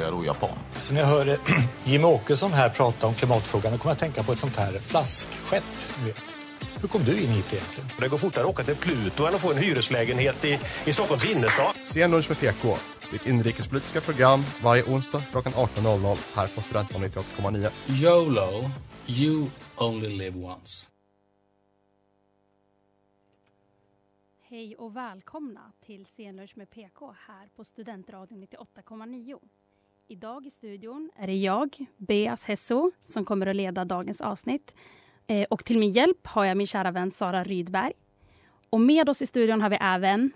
då 0.00 0.24
japan? 0.24 0.58
Så 0.80 0.94
när 0.94 1.00
jag 1.00 1.08
hör 1.08 1.28
eh, 1.28 1.38
Jimmie 1.84 2.06
Åkesson 2.06 2.52
här 2.52 2.68
prata 2.68 3.06
om 3.06 3.14
klimatfrågan 3.14 3.72
då 3.72 3.78
kommer 3.78 3.90
jag 3.90 3.94
att 3.94 3.98
tänka 3.98 4.22
på 4.22 4.32
ett 4.32 4.38
sånt 4.38 4.56
här 4.56 4.72
flaskskepp. 4.72 5.64
Hur 6.80 6.88
kom 6.88 7.04
du 7.04 7.20
in 7.20 7.28
hit 7.28 7.52
egentligen? 7.52 7.90
Det 8.00 8.08
går 8.08 8.18
fortare 8.18 8.44
att 8.44 8.50
åka 8.50 8.64
till 8.64 8.76
Pluto 8.76 9.26
än 9.26 9.34
att 9.34 9.40
få 9.40 9.52
en 9.52 9.58
hyreslägenhet 9.58 10.44
i, 10.44 10.58
i 10.84 10.92
Stockholms 10.92 11.24
innerstad. 11.24 11.74
Scenlunch 11.84 12.28
med 12.28 12.38
PK. 12.38 12.76
Ditt 13.10 13.26
inrikespolitiska 13.26 14.00
program 14.00 14.44
varje 14.62 14.82
onsdag 14.82 15.22
klockan 15.32 15.52
18.00 15.52 16.16
här 16.34 16.46
på 16.46 16.62
Studentradion 16.62 17.10
98,9. 17.10 17.70
YOLO, 17.88 18.70
you 19.06 19.46
only 19.76 20.08
live 20.08 20.38
once. 20.38 20.86
Hej 24.48 24.76
och 24.76 24.96
välkomna 24.96 25.72
till 25.86 26.06
Scenlunch 26.06 26.56
med 26.56 26.70
PK 26.70 27.14
här 27.26 27.48
på 27.56 27.64
Studentradion 27.64 28.46
98,9. 28.46 29.38
Idag 30.08 30.46
i 30.46 30.50
studion 30.50 31.10
är 31.16 31.26
det 31.26 31.36
jag, 31.36 31.86
Beas 31.96 32.44
Hesso, 32.44 32.90
som 33.04 33.24
kommer 33.24 33.46
att 33.46 33.56
leda 33.56 33.84
dagens 33.84 34.20
avsnitt. 34.20 34.74
Eh, 35.26 35.46
och 35.50 35.64
till 35.64 35.78
min 35.78 35.90
hjälp 35.90 36.26
har 36.26 36.44
jag 36.44 36.56
min 36.56 36.66
kära 36.66 36.90
vän 36.90 37.10
Sara 37.10 37.44
Rydberg. 37.44 37.92
Och 38.70 38.80
med 38.80 39.08
oss 39.08 39.22
i 39.22 39.26
studion 39.26 39.60
har 39.60 39.70
vi 39.70 39.78
även 39.80 40.30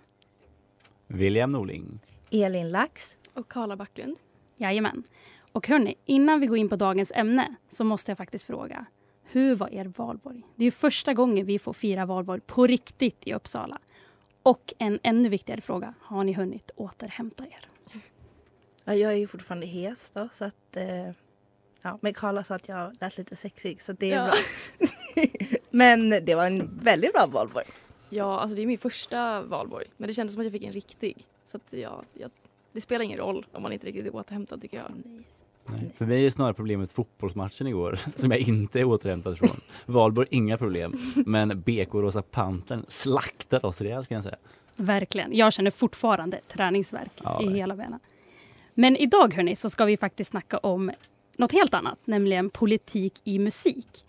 William 1.06 1.52
Norling. 1.52 2.00
Elin 2.30 2.68
Lax. 2.68 3.16
Och 3.34 3.48
Karla 3.48 3.76
Backlund. 3.76 4.16
Jajamän. 4.56 5.02
Och 5.52 5.68
hörni, 5.68 5.94
innan 6.04 6.40
vi 6.40 6.46
går 6.46 6.58
in 6.58 6.68
på 6.68 6.76
dagens 6.76 7.12
ämne 7.14 7.54
så 7.68 7.84
måste 7.84 8.10
jag 8.10 8.18
faktiskt 8.18 8.44
fråga. 8.44 8.86
Hur 9.22 9.54
var 9.54 9.74
er 9.74 9.92
valborg? 9.96 10.42
Det 10.56 10.62
är 10.62 10.64
ju 10.64 10.70
första 10.70 11.14
gången 11.14 11.46
vi 11.46 11.58
får 11.58 11.72
fira 11.72 12.06
valborg 12.06 12.40
på 12.40 12.66
riktigt 12.66 13.26
i 13.26 13.34
Uppsala. 13.34 13.78
Och 14.42 14.74
en 14.78 14.98
ännu 15.02 15.28
viktigare 15.28 15.60
fråga, 15.60 15.94
har 16.00 16.24
ni 16.24 16.32
hunnit 16.32 16.70
återhämta 16.76 17.46
er? 17.46 17.69
Ja, 18.90 18.96
jag 18.96 19.12
är 19.12 19.16
ju 19.16 19.26
fortfarande 19.26 19.66
hes 19.66 20.10
då 20.14 20.28
så 20.32 20.44
att... 20.44 20.76
Eh, 20.76 21.10
ja, 21.82 21.98
men 22.00 22.14
Karla 22.14 22.44
sa 22.44 22.54
att 22.54 22.68
jag 22.68 22.92
lät 23.00 23.18
lite 23.18 23.36
sexig 23.36 23.82
så 23.82 23.92
det 23.92 24.12
är 24.12 24.16
Ja. 24.16 24.24
bra. 24.30 24.88
men 25.70 26.10
det 26.10 26.34
var 26.34 26.46
en 26.46 26.80
väldigt 26.82 27.12
bra 27.12 27.26
valborg. 27.26 27.66
Ja, 28.08 28.40
alltså 28.40 28.56
det 28.56 28.62
är 28.62 28.66
min 28.66 28.78
första 28.78 29.42
valborg. 29.42 29.86
Men 29.96 30.08
det 30.08 30.14
kändes 30.14 30.34
som 30.34 30.40
att 30.40 30.44
jag 30.44 30.52
fick 30.52 30.64
en 30.64 30.72
riktig. 30.72 31.26
Så 31.46 31.56
att 31.56 31.72
ja, 31.72 32.02
jag, 32.14 32.30
det 32.72 32.80
spelar 32.80 33.04
ingen 33.04 33.18
roll 33.18 33.46
om 33.52 33.62
man 33.62 33.72
inte 33.72 33.86
riktigt 33.86 34.06
är 34.06 34.14
återhämtad 34.16 34.60
tycker 34.62 34.76
jag. 34.76 34.92
Nej. 35.66 35.90
För 35.98 36.06
mig 36.06 36.26
är 36.26 36.30
snarare 36.30 36.54
problemet 36.54 36.92
fotbollsmatchen 36.92 37.66
igår 37.66 37.98
som 38.16 38.30
jag 38.30 38.40
inte 38.40 38.80
är 38.80 38.84
återhämtad 38.84 39.38
från. 39.38 39.60
Valborg 39.86 40.28
inga 40.30 40.58
problem, 40.58 40.92
men 41.26 41.60
BK 41.60 41.94
Rosa 41.94 42.22
Pantern 42.22 42.84
slaktar 42.88 43.66
oss 43.66 43.80
rejält 43.80 44.08
kan 44.08 44.14
jag 44.14 44.24
säga. 44.24 44.36
Verkligen. 44.76 45.36
Jag 45.36 45.52
känner 45.52 45.70
fortfarande 45.70 46.40
träningsverk 46.48 47.12
Ja, 47.24 47.42
i 47.42 47.46
nej. 47.46 47.54
hela 47.54 47.76
benen. 47.76 48.00
Men 48.80 48.96
idag 48.96 49.34
hörni, 49.34 49.56
så 49.56 49.70
ska 49.70 49.84
vi 49.84 49.96
faktiskt 49.96 50.30
snacka 50.30 50.58
om 50.58 50.90
något 51.36 51.52
helt 51.52 51.74
annat, 51.74 51.98
nämligen 52.04 52.50
politik 52.50 53.20
i 53.24 53.38
musik. 53.38 54.06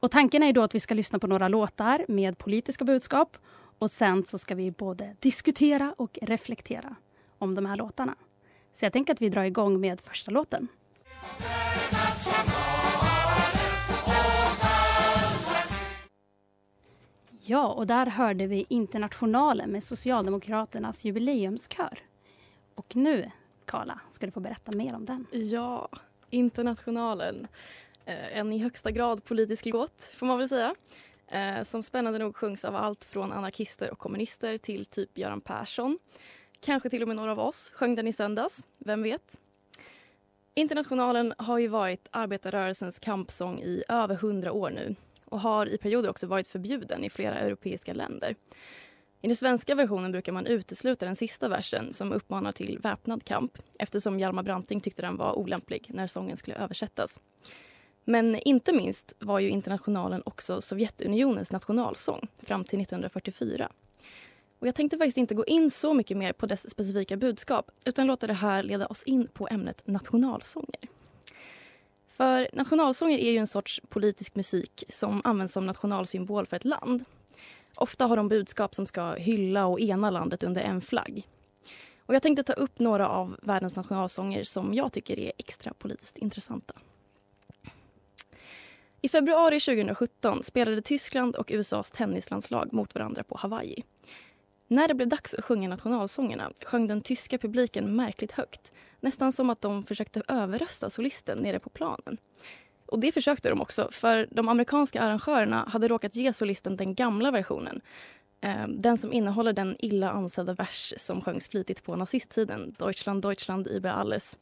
Och 0.00 0.10
tanken 0.10 0.42
är 0.42 0.52
då 0.52 0.62
att 0.62 0.74
vi 0.74 0.80
ska 0.80 0.94
lyssna 0.94 1.18
på 1.18 1.26
några 1.26 1.48
låtar 1.48 2.04
med 2.08 2.38
politiska 2.38 2.84
budskap 2.84 3.36
och 3.78 3.90
sen 3.90 4.24
så 4.24 4.38
ska 4.38 4.54
vi 4.54 4.70
både 4.70 5.16
diskutera 5.20 5.94
och 5.96 6.18
reflektera 6.22 6.96
om 7.38 7.54
de 7.54 7.66
här 7.66 7.76
låtarna. 7.76 8.14
Så 8.74 8.84
jag 8.84 8.92
tänker 8.92 9.12
att 9.12 9.22
vi 9.22 9.28
drar 9.28 9.44
igång 9.44 9.80
med 9.80 10.00
första 10.00 10.30
låten. 10.30 10.68
Ja, 17.46 17.66
och 17.66 17.86
där 17.86 18.06
hörde 18.06 18.46
vi 18.46 18.66
Internationalen 18.68 19.70
med 19.70 19.84
Socialdemokraternas 19.84 21.04
jubileumskör. 21.04 21.98
Och 22.74 22.96
nu, 22.96 23.30
Karla, 23.66 24.00
ska 24.12 24.26
du 24.26 24.32
få 24.32 24.40
berätta 24.40 24.76
mer 24.76 24.94
om 24.94 25.04
den. 25.04 25.26
Ja, 25.30 25.88
Internationalen. 26.30 27.46
Eh, 28.04 28.38
en 28.38 28.52
i 28.52 28.58
högsta 28.58 28.90
grad 28.90 29.24
politisk 29.24 29.66
låt, 29.66 30.10
får 30.16 30.26
man 30.26 30.38
väl 30.38 30.48
säga. 30.48 30.74
Eh, 31.26 31.62
som 31.62 31.82
spännande 31.82 32.18
nog 32.18 32.36
sjungs 32.36 32.64
av 32.64 32.76
allt 32.76 33.04
från 33.04 33.32
anarkister 33.32 33.90
och 33.90 33.98
kommunister 33.98 34.58
till 34.58 34.86
typ 34.86 35.18
Göran 35.18 35.40
Persson. 35.40 35.98
Kanske 36.60 36.90
till 36.90 37.02
och 37.02 37.08
med 37.08 37.16
några 37.16 37.32
av 37.32 37.40
oss 37.40 37.70
sjöng 37.74 37.94
den 37.94 38.06
i 38.06 38.12
söndags, 38.12 38.64
vem 38.78 39.02
vet? 39.02 39.38
Internationalen 40.54 41.34
har 41.38 41.58
ju 41.58 41.68
varit 41.68 42.08
arbetarrörelsens 42.10 42.98
kampsång 42.98 43.60
i 43.60 43.84
över 43.88 44.14
hundra 44.14 44.52
år 44.52 44.70
nu 44.70 44.94
och 45.24 45.40
har 45.40 45.66
i 45.66 45.78
perioder 45.78 46.10
också 46.10 46.26
varit 46.26 46.46
förbjuden 46.46 47.04
i 47.04 47.10
flera 47.10 47.34
europeiska 47.38 47.94
länder. 47.94 48.34
I 49.24 49.26
den 49.26 49.36
svenska 49.36 49.74
versionen 49.74 50.12
brukar 50.12 50.32
man 50.32 50.46
utesluta 50.46 51.06
den 51.06 51.16
sista 51.16 51.48
versen 51.48 51.92
som 51.92 52.12
uppmanar 52.12 52.52
till 52.52 52.78
väpnad 52.78 53.24
kamp 53.24 53.58
eftersom 53.78 54.20
Hjalmar 54.20 54.42
Branting 54.42 54.80
tyckte 54.80 55.02
den 55.02 55.16
var 55.16 55.38
olämplig 55.38 55.86
när 55.88 56.06
sången 56.06 56.36
skulle 56.36 56.56
översättas. 56.56 57.20
Men 58.04 58.36
inte 58.36 58.72
minst 58.72 59.12
var 59.18 59.38
ju 59.38 59.48
Internationalen 59.48 60.22
också 60.26 60.60
Sovjetunionens 60.60 61.52
nationalsång 61.52 62.28
fram 62.42 62.64
till 62.64 62.80
1944. 62.80 63.72
Och 64.58 64.66
jag 64.66 64.74
tänkte 64.74 64.98
faktiskt 64.98 65.18
inte 65.18 65.34
gå 65.34 65.44
in 65.44 65.70
så 65.70 65.94
mycket 65.94 66.16
mer 66.16 66.32
på 66.32 66.46
dess 66.46 66.70
specifika 66.70 67.16
budskap 67.16 67.70
utan 67.86 68.06
låta 68.06 68.26
det 68.26 68.34
här 68.34 68.62
leda 68.62 68.86
oss 68.86 69.02
in 69.02 69.28
på 69.28 69.48
ämnet 69.50 69.82
nationalsånger. 69.86 70.88
För 72.08 72.48
nationalsånger 72.52 73.18
är 73.18 73.30
ju 73.30 73.38
en 73.38 73.46
sorts 73.46 73.80
politisk 73.88 74.34
musik 74.34 74.84
som 74.88 75.20
används 75.24 75.54
som 75.54 75.66
nationalsymbol 75.66 76.46
för 76.46 76.56
ett 76.56 76.64
land. 76.64 77.04
Ofta 77.74 78.06
har 78.06 78.16
de 78.16 78.28
budskap 78.28 78.74
som 78.74 78.86
ska 78.86 79.12
hylla 79.14 79.66
och 79.66 79.80
ena 79.80 80.10
landet 80.10 80.42
under 80.42 80.62
en 80.62 80.80
flagg. 80.80 81.28
Och 82.06 82.14
jag 82.14 82.22
tänkte 82.22 82.42
ta 82.42 82.52
upp 82.52 82.78
några 82.78 83.08
av 83.08 83.36
världens 83.42 83.76
nationalsånger 83.76 84.44
som 84.44 84.74
jag 84.74 84.92
tycker 84.92 85.18
är 85.18 85.32
extra 85.38 85.72
politiskt 85.74 86.18
intressanta. 86.18 86.74
I 89.00 89.08
februari 89.08 89.60
2017 89.60 90.42
spelade 90.42 90.82
Tyskland 90.82 91.36
och 91.36 91.50
USAs 91.50 91.90
tennislandslag 91.90 92.72
mot 92.72 92.94
varandra 92.94 93.22
på 93.22 93.36
Hawaii. 93.36 93.84
När 94.68 94.88
det 94.88 94.94
blev 94.94 95.08
dags 95.08 95.34
att 95.34 95.44
sjunga 95.44 95.68
nationalsångerna 95.68 96.52
sjöng 96.64 96.86
den 96.86 97.00
tyska 97.00 97.38
publiken 97.38 97.96
märkligt 97.96 98.32
högt. 98.32 98.72
Nästan 99.00 99.32
som 99.32 99.50
att 99.50 99.60
de 99.60 99.84
försökte 99.84 100.22
överrösta 100.28 100.90
solisten 100.90 101.38
nere 101.38 101.58
på 101.58 101.70
planen. 101.70 102.18
Och 102.94 103.00
det 103.00 103.12
försökte 103.12 103.48
de 103.48 103.60
också, 103.60 103.88
för 103.92 104.28
de 104.30 104.48
amerikanska 104.48 105.02
arrangörerna 105.02 105.68
hade 105.68 105.88
råkat 105.88 106.16
ge 106.16 106.32
solisten 106.32 106.76
den 106.76 106.94
gamla 106.94 107.30
versionen. 107.30 107.80
Ehm, 108.40 108.82
den 108.82 108.98
som 108.98 109.12
innehåller 109.12 109.52
den 109.52 109.76
illa 109.78 110.10
ansedda 110.10 110.54
vers 110.54 110.94
som 110.96 111.20
sjöngs 111.20 111.48
flitigt 111.48 111.84
på 111.84 111.96
nazisttiden, 111.96 112.74
Deutschland, 112.78 113.22
Deutschland 113.22 113.66
über 113.66 113.90
alles. 113.90 114.38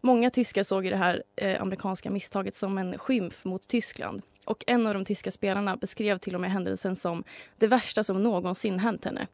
Många 0.00 0.30
tyskar 0.30 0.62
såg 0.62 0.84
det 0.84 0.96
här 0.96 1.22
eh, 1.36 1.62
amerikanska 1.62 2.10
misstaget 2.10 2.54
som 2.54 2.78
en 2.78 2.98
skymf 2.98 3.44
mot 3.44 3.68
Tyskland. 3.68 4.22
Och 4.44 4.64
en 4.66 4.86
av 4.86 4.94
de 4.94 5.04
tyska 5.04 5.30
spelarna 5.30 5.76
beskrev 5.76 6.18
till 6.18 6.34
och 6.34 6.40
med 6.40 6.52
händelsen 6.52 6.96
som 6.96 7.24
det 7.56 7.66
värsta 7.66 8.04
som 8.04 8.22
någonsin 8.22 8.78
hänt 8.78 9.04
henne. 9.04 9.26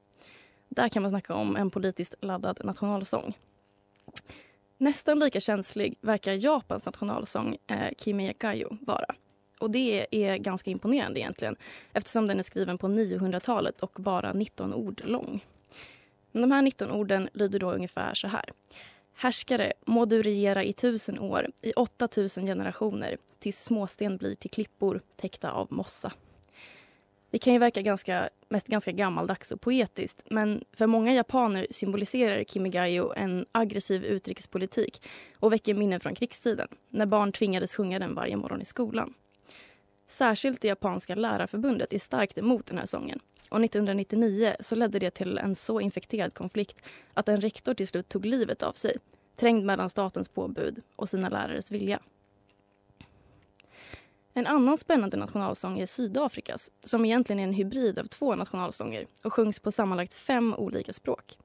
Där 0.69 0.89
kan 0.89 1.03
man 1.03 1.11
snacka 1.11 1.35
om 1.35 1.57
en 1.57 1.71
politiskt 1.71 2.15
laddad 2.21 2.61
nationalsång. 2.65 3.35
Nästan 4.85 5.19
lika 5.19 5.41
känslig 5.41 5.99
verkar 6.01 6.33
Japans 6.33 6.87
nationalsång 6.87 7.57
eh, 7.67 7.89
Kimi 7.99 8.35
vara. 8.81 9.15
Och 9.59 9.71
det 9.71 10.07
är 10.11 10.37
ganska 10.37 10.71
imponerande 10.71 11.21
egentligen 11.21 11.57
eftersom 11.93 12.27
den 12.27 12.39
är 12.39 12.43
skriven 12.43 12.79
på 12.79 12.89
900-talet 12.89 13.81
och 13.81 13.93
bara 13.95 14.33
19 14.33 14.75
ord 14.75 15.01
lång. 15.05 15.45
Men 16.33 16.43
de 16.43 16.51
här 16.51 16.63
19 16.63 16.91
orden 16.91 17.29
lyder 17.33 17.59
då 17.59 17.73
ungefär 17.73 18.15
så 18.15 18.29
här. 18.29 18.45
Härskare, 19.15 19.73
må 19.87 20.05
du 20.05 20.23
regera 20.23 20.65
i 20.65 20.73
tusen 20.73 21.19
år, 21.19 21.51
i 21.63 21.73
8000 21.73 22.47
generationer 22.47 23.17
tills 23.39 23.61
småsten 23.61 24.17
blir 24.17 24.35
till 24.35 24.51
klippor 24.51 25.01
täckta 25.17 25.51
av 25.51 25.67
mossa. 25.71 26.13
Det 27.35 27.39
kan 27.39 27.53
ju 27.53 27.59
verka 27.59 27.83
ganska, 27.83 28.29
mest 28.49 28.67
ganska 28.67 28.93
gammaldags 28.93 29.53
och 29.53 29.61
poetiskt 29.61 30.23
men 30.31 30.65
för 30.73 30.87
många 30.87 31.15
japaner 31.15 31.67
symboliserar 31.71 32.45
Kimigayo 32.45 33.13
en 33.17 33.47
aggressiv 33.53 34.05
utrikespolitik 34.05 35.03
och 35.39 35.53
väcker 35.53 35.75
minnen 35.75 36.01
från 36.01 36.15
krigstiden 36.15 36.69
när 36.91 37.07
barn 37.07 37.33
tvingades 37.33 37.75
sjunga 37.75 37.99
den 37.99 38.15
varje 38.15 38.37
morgon 38.37 38.63
i 38.63 38.65
skolan. 38.65 39.15
Särskilt 40.09 40.61
det 40.61 40.69
japanska 40.69 41.15
lärarförbundet 41.15 41.93
är 41.93 41.99
starkt 41.99 42.39
emot 42.39 42.67
den 42.67 42.79
här 42.79 42.87
sången 42.87 43.21
och 43.51 43.65
1999 43.65 44.55
så 44.61 44.75
ledde 44.75 44.99
det 44.99 45.11
till 45.11 45.39
en 45.39 45.55
så 45.55 45.81
infekterad 45.81 46.35
konflikt 46.35 46.77
att 47.15 47.29
en 47.29 47.41
rektor 47.41 47.75
till 47.75 47.89
slut 47.89 48.09
tog 48.09 48.27
livet 48.27 48.63
av 48.63 48.73
sig 48.73 48.97
trängd 49.37 49.65
mellan 49.65 49.91
statens 49.91 50.29
påbud 50.29 50.83
och 50.97 51.09
sina 51.09 51.29
lärares 51.29 51.71
vilja. 51.71 52.01
En 54.37 54.47
annan 54.47 54.79
spännande 54.79 55.17
nationalsång 55.17 55.81
är 55.81 55.87
Sydafrikas 55.87 56.71
som 56.85 57.05
egentligen 57.05 57.41
är 57.41 57.45
en 57.45 57.53
hybrid 57.53 57.99
av 57.99 58.05
två 58.05 58.35
nationalsånger 58.35 59.07
och 59.25 59.33
sjungs 59.33 59.59
på 59.59 59.73
sammanlagt 59.73 60.15
fem 60.15 60.55
olika 60.55 60.93
språk. 60.93 61.39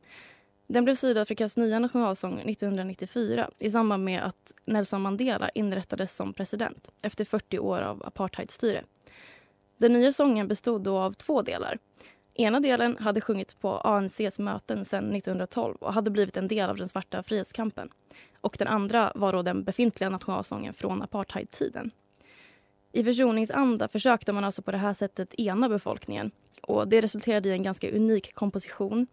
Den 0.68 0.84
blev 0.84 0.96
Sydafrikas 0.96 1.58
nya 1.58 1.80
nationalsång 1.80 2.40
1994 2.40 3.50
i 3.58 3.72
samband 3.72 4.04
med 4.04 4.24
att 4.24 4.54
Nelson 4.66 5.02
Mandela 5.02 5.50
inrättades 5.50 6.16
som 6.16 6.34
president 6.34 6.92
efter 7.04 7.26
40 7.26 7.60
år 7.60 7.82
av 7.82 8.06
apartheidstyre. 8.06 8.84
Den 9.78 9.94
nya 9.94 10.14
sången 10.14 10.48
bestod 10.48 10.82
då 10.82 10.98
av 10.98 11.12
två 11.12 11.42
delar. 11.42 11.78
Ena 12.34 12.60
delen 12.60 12.98
hade 13.00 13.22
sjungits 13.22 13.54
på 13.54 13.78
ANCs 13.78 14.40
möten 14.40 14.86
sedan 14.86 15.16
1912 15.16 15.76
och 15.80 15.94
hade 15.94 16.12
blivit 16.12 16.38
en 16.38 16.48
del 16.48 16.70
av 16.70 16.78
den 16.78 16.90
svarta 16.90 17.24
frihetskampen. 17.24 17.90
Och 18.42 18.56
den 18.60 18.68
andra 18.68 19.12
var 19.16 19.34
då 19.34 19.42
den 19.42 19.64
befintliga 19.64 20.10
nationalsången 20.10 20.74
från 20.74 21.02
apartheidtiden. 21.02 21.92
I 22.92 23.04
försoningsanda 23.04 23.88
försökte 23.88 24.34
man 24.34 24.44
alltså 24.44 24.62
på 24.62 24.72
det 24.72 24.78
här 24.78 24.94
sättet 24.94 25.34
ena 25.40 25.70
befolkningen 25.70 26.32
och 26.62 26.88
det 26.88 27.02
resulterade 27.02 27.50
i 27.50 27.52
en 27.52 27.64
ganska 27.64 27.92
unik 27.92 28.34
komposition. 28.34 29.08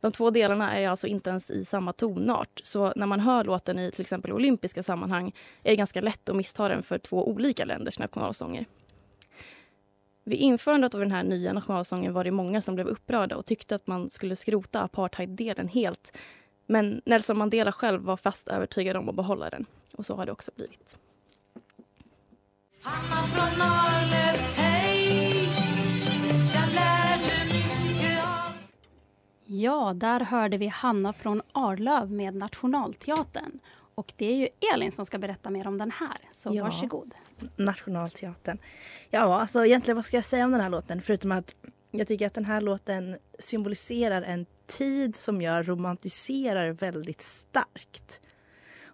De 0.00 0.12
två 0.12 0.30
delarna 0.30 0.78
är 0.78 0.88
alltså 0.88 1.06
inte 1.06 1.30
ens 1.30 1.50
i 1.50 1.64
samma 1.64 1.92
tonart 1.92 2.60
så 2.64 2.92
när 2.96 3.06
man 3.06 3.20
hör 3.20 3.44
låten 3.44 3.78
i 3.78 3.90
till 3.90 4.00
exempel 4.00 4.32
olympiska 4.32 4.82
sammanhang 4.82 5.32
är 5.62 5.70
det 5.70 5.76
ganska 5.76 6.00
lätt 6.00 6.28
att 6.28 6.36
missta 6.36 6.68
den 6.68 6.82
för 6.82 6.98
två 6.98 7.28
olika 7.28 7.64
länders 7.64 7.98
nationalsånger. 7.98 8.66
Vid 10.24 10.38
införandet 10.38 10.94
av 10.94 11.00
den 11.00 11.12
här 11.12 11.22
nya 11.22 11.52
nationalsången 11.52 12.12
var 12.12 12.24
det 12.24 12.30
många 12.30 12.60
som 12.60 12.74
blev 12.74 12.86
upprörda 12.86 13.36
och 13.36 13.46
tyckte 13.46 13.74
att 13.74 13.86
man 13.86 14.10
skulle 14.10 14.36
skrota 14.36 14.82
apartheiddelen 14.82 15.68
helt. 15.68 16.16
Men 16.66 17.02
Nelson 17.04 17.38
Mandela 17.38 17.72
själv 17.72 18.02
var 18.02 18.16
fast 18.16 18.48
övertygad 18.48 18.96
om 18.96 19.08
att 19.08 19.14
behålla 19.14 19.50
den. 19.50 19.66
Och 19.92 20.06
så 20.06 20.14
har 20.16 20.26
det 20.26 20.32
också 20.32 20.50
blivit. 20.56 20.96
Hanna 22.82 23.22
från 23.26 23.62
Arlöv, 23.62 24.36
hej 24.56 25.48
Jag 26.54 26.74
lärde 26.74 27.44
mycket 27.52 28.24
av 28.24 28.52
Ja, 29.44 29.92
där 29.96 30.20
hörde 30.20 30.56
vi 30.58 30.66
Hanna 30.66 31.12
från 31.12 31.42
Arlöv 31.52 32.10
med 32.10 32.34
Nationalteatern. 32.34 33.58
Och 33.94 34.12
det 34.16 34.26
är 34.26 34.36
ju 34.36 34.48
Elin 34.74 34.92
som 34.92 35.06
ska 35.06 35.18
berätta 35.18 35.50
mer 35.50 35.66
om 35.66 35.78
den 35.78 35.90
här, 35.90 36.18
så 36.30 36.50
Ja. 36.54 36.64
varsågod. 36.64 37.14
Nationalteatern. 37.56 38.58
Ja, 39.10 39.40
alltså 39.40 39.66
egentligen 39.66 39.96
vad 39.96 40.04
ska 40.04 40.16
jag 40.16 40.24
säga 40.24 40.44
om 40.44 40.50
den 40.52 40.60
här 40.60 40.68
låten? 40.70 41.02
Förutom 41.02 41.32
att 41.32 41.54
jag 41.90 42.08
tycker 42.08 42.26
att 42.26 42.34
den 42.34 42.44
här 42.44 42.60
låten 42.60 43.18
symboliserar 43.38 44.22
en 44.22 44.46
tid 44.66 45.16
som 45.16 45.42
jag 45.42 45.68
romantiserar 45.68 46.70
väldigt 46.70 47.20
starkt. 47.20 48.20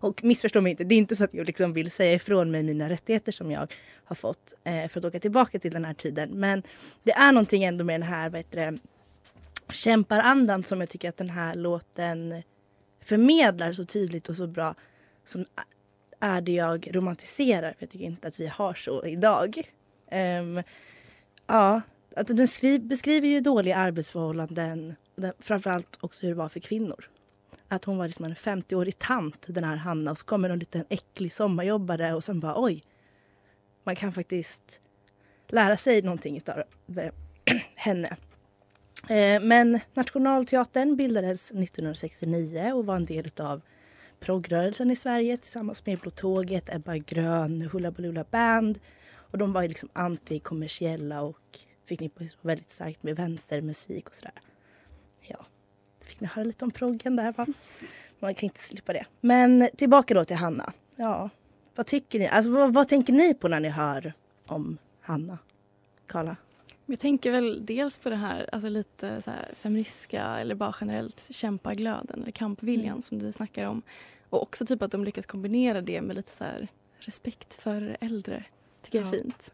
Och 0.07 0.25
missförstå 0.25 0.61
mig 0.61 0.71
inte, 0.71 0.85
det 0.85 0.95
är 0.95 0.99
inte 0.99 1.17
så 1.17 1.25
att 1.25 1.35
jag 1.35 1.47
liksom 1.47 1.73
vill 1.73 1.91
säga 1.91 2.15
ifrån 2.15 2.51
mig 2.51 2.63
mina 2.63 2.89
rättigheter 2.89 3.33
som 3.33 3.51
jag 3.51 3.73
har 4.05 4.17
fått 4.17 4.53
eh, 4.65 4.89
för 4.89 5.01
att 5.01 5.05
åka 5.05 5.21
tillbaka 5.21 5.59
till 5.59 5.73
den 5.73 5.85
här 5.85 5.95
tiden. 5.95 6.31
Men 6.31 6.63
det 7.03 7.13
är 7.13 7.33
någonting 7.33 7.65
ändå 7.65 7.85
med 7.85 8.01
den 8.01 8.09
här 8.09 8.31
vad 8.31 8.39
heter 8.39 8.73
det, 8.73 8.79
kämparandan 9.73 10.63
som 10.63 10.81
jag 10.81 10.89
tycker 10.91 11.09
att 11.09 11.17
den 11.17 11.31
här 11.31 11.55
låten 11.55 12.43
förmedlar 13.05 13.73
så 13.73 13.85
tydligt 13.85 14.29
och 14.29 14.37
så 14.37 14.47
bra 14.47 14.75
som 15.25 15.47
är 16.21 16.41
det 16.41 16.53
jag 16.53 16.97
romantiserar. 16.97 17.71
För 17.73 17.77
jag 17.79 17.91
tycker 17.91 18.05
inte 18.05 18.29
att 18.29 18.41
vi 18.41 18.47
har 18.47 18.75
så 18.75 19.07
idag. 19.07 19.63
Um, 20.13 20.63
ja, 21.47 21.81
alltså 22.17 22.35
den 22.35 22.49
skri- 22.49 22.79
beskriver 22.79 23.29
ju 23.29 23.41
dåliga 23.41 23.77
arbetsförhållanden. 23.77 24.95
Framförallt 25.39 25.99
också 26.01 26.23
hur 26.23 26.29
det 26.29 26.35
var 26.35 26.49
för 26.49 26.61
kvinnor. 26.61 27.09
Att 27.69 27.85
hon 27.85 27.99
var 27.99 28.07
liksom 28.07 28.25
en 28.25 28.35
50-årig 28.35 28.99
tant, 28.99 29.45
den 29.47 29.65
här 29.65 29.77
Hanna. 29.77 30.11
Och 30.11 30.19
så 30.19 30.25
kommer 30.25 30.49
någon 30.49 30.59
liten 30.59 30.85
äcklig 30.89 31.33
sommarjobbare 31.33 32.15
och 32.15 32.25
sen 32.25 32.41
bara 32.41 32.63
oj. 32.63 32.83
Man 33.85 33.97
kan 33.97 34.13
faktiskt 34.13 34.81
lära 35.49 35.77
sig 35.77 36.03
någonting 36.03 36.37
utav 36.37 36.63
henne. 37.75 38.17
Eh, 39.09 39.41
men 39.43 39.81
Nationalteatern 39.95 40.97
bildades 40.97 41.51
1969 41.51 42.73
och 42.75 42.87
var 42.87 42.97
en 42.97 43.05
del 43.05 43.27
utav 43.27 43.63
progrörelsen 44.21 44.91
i 44.91 44.97
Sverige 44.97 45.37
tillsammans 45.37 45.87
med 45.87 45.99
Blå 45.99 46.11
Tåget, 46.11 46.75
Ebba 46.75 46.97
Grön, 46.97 47.69
Hoola 47.73 47.91
Baloola 47.91 48.25
Band. 48.31 48.79
Och 49.31 49.39
de 49.39 49.53
var 49.53 49.69
liksom 49.69 49.89
antikommersiella 49.93 51.23
och 51.23 51.59
förknippades 51.89 52.37
väldigt 52.41 52.71
starkt 52.71 53.03
med 53.03 53.17
vänstermusik 53.17 54.09
och 54.09 54.15
sådär. 54.15 54.35
Ja, 55.21 55.47
fick 56.09 56.21
ni 56.21 56.27
höra 56.27 56.45
lite 56.45 56.65
om 56.65 56.71
proggen 56.71 57.17
där 57.17 57.33
va? 57.33 57.47
Man 58.19 58.35
kan 58.35 58.45
inte 58.47 58.63
slippa 58.63 58.93
det. 58.93 59.07
Men 59.21 59.69
tillbaka 59.77 60.15
då 60.15 60.25
till 60.25 60.37
Hanna. 60.37 60.73
Ja, 60.97 61.31
vad 61.75 61.87
tycker 61.87 62.19
ni? 62.19 62.29
Alltså 62.29 62.51
vad, 62.51 62.75
vad 62.75 62.89
tänker 62.89 63.13
ni 63.13 63.35
på 63.35 63.49
när 63.49 63.61
ni 63.61 63.69
hör 63.69 64.13
om 64.47 64.79
Hanna? 65.01 65.39
Karla? 66.07 66.37
Jag 66.87 67.01
tänker 67.01 67.31
väl 67.31 67.67
dels 67.67 67.99
på 67.99 68.11
det 68.11 68.17
här, 68.17 68.49
alltså 68.53 68.69
lite 68.69 69.23
så 69.23 69.31
här 69.31 69.51
feministiska 69.57 70.23
eller 70.25 70.55
bara 70.55 70.75
generellt 70.81 71.23
kämpaglöden 71.31 72.23
eller 72.23 72.33
kampviljan 72.33 72.87
Mm. 72.91 73.03
som 73.03 73.19
du 73.19 73.33
snackar 73.33 73.67
om. 73.67 73.83
Och 74.31 74.43
också 74.43 74.67
typ 74.67 74.83
att 74.83 74.91
de 74.93 75.05
lyckas 75.05 75.27
kombinera 75.27 75.81
det 75.81 76.01
med 76.03 76.17
lite 76.17 76.33
så 76.33 76.45
här 76.45 76.69
respekt 76.99 77.55
för 77.55 77.97
äldre. 78.01 78.45
Tycker 78.83 78.99
jag 78.99 79.09
är 79.09 79.13
Ja. 79.17 79.23
fint. 79.23 79.53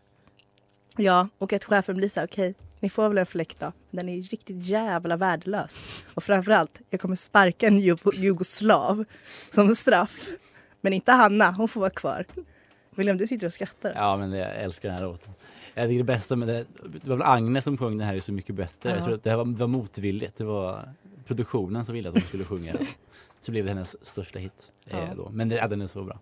Ja, 0.96 1.28
och 1.38 1.52
att 1.52 1.64
chefen 1.64 1.96
blir 1.96 2.08
så 2.08 2.20
här, 2.20 2.26
okej, 2.26 2.54
ni 2.82 2.90
får 2.90 3.08
väl 3.08 3.19
en 3.19 3.26
fläkt 3.26 3.61
då. 3.61 3.73
Men 3.90 4.06
den 4.06 4.14
är 4.14 4.23
riktigt 4.23 4.62
jävla 4.62 5.17
värdelös. 5.17 5.81
Och 6.14 6.25
framförallt, 6.25 6.81
jag 6.90 7.00
kommer 7.00 7.17
sparka 7.17 7.67
en 7.67 7.79
jugo- 7.79 8.14
jugoslav 8.14 9.05
som 9.50 9.75
straff. 9.76 10.29
Men 10.81 10.93
inte 10.93 11.12
Hanna, 11.12 11.50
hon 11.52 11.69
får 11.69 11.81
vara 11.81 11.90
kvar. 11.90 12.25
William, 12.90 13.17
du 13.19 13.26
sitter 13.26 13.46
och 13.46 13.52
skrattar. 13.55 13.93
Ja, 13.96 14.17
men 14.17 14.32
jag 14.32 14.56
älskar 14.56 14.88
den 14.88 14.99
här 14.99 15.05
låten. 15.05 15.32
Jag 15.75 15.88
tycker 15.88 15.99
det 15.99 16.05
bästa 16.05 16.37
med 16.37 16.49
det, 16.49 16.64
det 17.02 17.08
var 17.08 17.17
väl 17.17 17.26
Agnes 17.26 17.64
som 17.64 17.79
sjöng 17.79 17.99
den 17.99 18.06
här 18.06 18.14
är 18.17 18.20
så 18.20 18.32
mycket 18.32 18.55
bättre. 18.55 18.88
Ja. 18.90 18.94
Jag 18.96 19.05
tror 19.05 19.14
att 19.14 19.25
det, 19.25 19.31
här 19.31 19.37
var, 19.37 19.44
det 19.44 19.58
var 19.58 19.67
motvilligt. 19.67 20.37
Det 20.37 20.44
var 20.44 20.88
produktionen 21.26 21.85
som 21.85 21.94
ville 21.94 22.08
att 22.08 22.14
hon 22.14 22.23
skulle 22.25 22.44
sjunga 22.44 22.73
den. 22.73 22.87
Så 23.40 23.50
blev 23.50 23.64
det 23.64 23.70
hennes 23.70 24.06
största 24.06 24.38
hit. 24.38 24.73
Eh, 24.87 24.99
Ja. 24.99 25.14
då. 25.17 25.28
Men 25.32 25.49
det, 25.49 25.55
ja, 25.56 25.69
den 25.69 25.81
är 25.81 25.87
så 25.87 26.02
bra. 26.02 26.19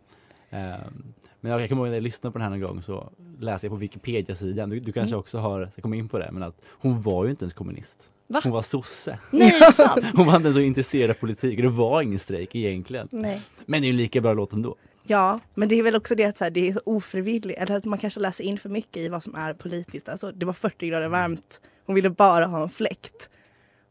Ehm, 0.51 1.13
men 1.41 1.53
jag, 1.53 1.69
kommer 1.69 1.83
ihåg 1.83 1.89
när 1.89 1.97
jag 1.97 2.03
lyssnade 2.03 2.33
på 2.33 2.39
den 2.39 2.43
här 2.53 2.59
någon 2.59 2.69
gång 2.69 2.83
så 2.83 3.13
läste 3.39 3.67
jag 3.67 3.73
på 3.73 3.77
Wikipedia-sidan, 3.77 4.71
du, 4.71 4.81
du 4.81 4.93
kanske 4.93 5.15
Mm. 5.15 5.21
också 5.21 5.39
har 5.39 5.71
komma 5.83 5.97
in 5.97 6.09
på 6.09 6.19
det, 6.19 6.29
men 6.33 6.43
att 6.43 6.61
hon 6.69 7.03
var 7.03 7.25
ju 7.25 7.31
inte 7.31 7.45
ens 7.45 7.53
kommunist. 7.55 8.11
Va? 8.27 8.41
Hon 8.45 8.53
var 8.53 8.63
sosse. 8.63 9.19
Nej? 9.31 9.53
Hon 10.15 10.27
var 10.27 10.37
inte 10.37 10.47
ens 10.47 10.57
så 10.57 10.61
intresserad 10.61 11.11
av 11.11 11.15
politik 11.15 11.59
och 11.59 11.63
det 11.63 11.69
var 11.69 12.03
ingen 12.03 12.19
strejk 12.19 12.55
egentligen. 12.55 13.09
Nej. 13.13 13.41
Men 13.67 13.81
det 13.83 13.85
är 13.85 13.89
ju 13.89 13.93
en 13.93 13.97
lika 13.97 14.21
bra 14.21 14.33
låt 14.35 14.53
ändå. 14.53 14.77
Ja, 15.03 15.41
men 15.55 15.69
det 15.69 15.75
är 15.75 15.83
väl 15.83 15.97
också 15.97 16.15
det 16.15 16.25
att 16.25 16.37
så 16.37 16.45
här, 16.45 16.51
det 16.51 16.69
är 16.69 16.73
så 16.73 16.81
ofrivilligt. 16.85 17.61
Eller 17.61 17.77
att 17.77 17.85
man 17.85 17.99
kanske 17.99 18.21
läser 18.21 18.45
in 18.45 18.59
för 18.59 18.69
mycket 18.69 18.97
i 18.97 19.09
vad 19.09 19.23
som 19.23 19.35
är 19.35 19.55
politiskt. 19.55 20.09
Alltså, 20.09 20.33
det 20.33 20.47
var 20.47 20.53
40 20.53 20.89
grader 20.89 21.09
varmt. 21.09 21.61
Hon 21.87 21.95
ville 21.95 22.11
bara 22.11 22.47
ha 22.47 22.63
en 22.63 22.69
fläkt. 22.69 23.31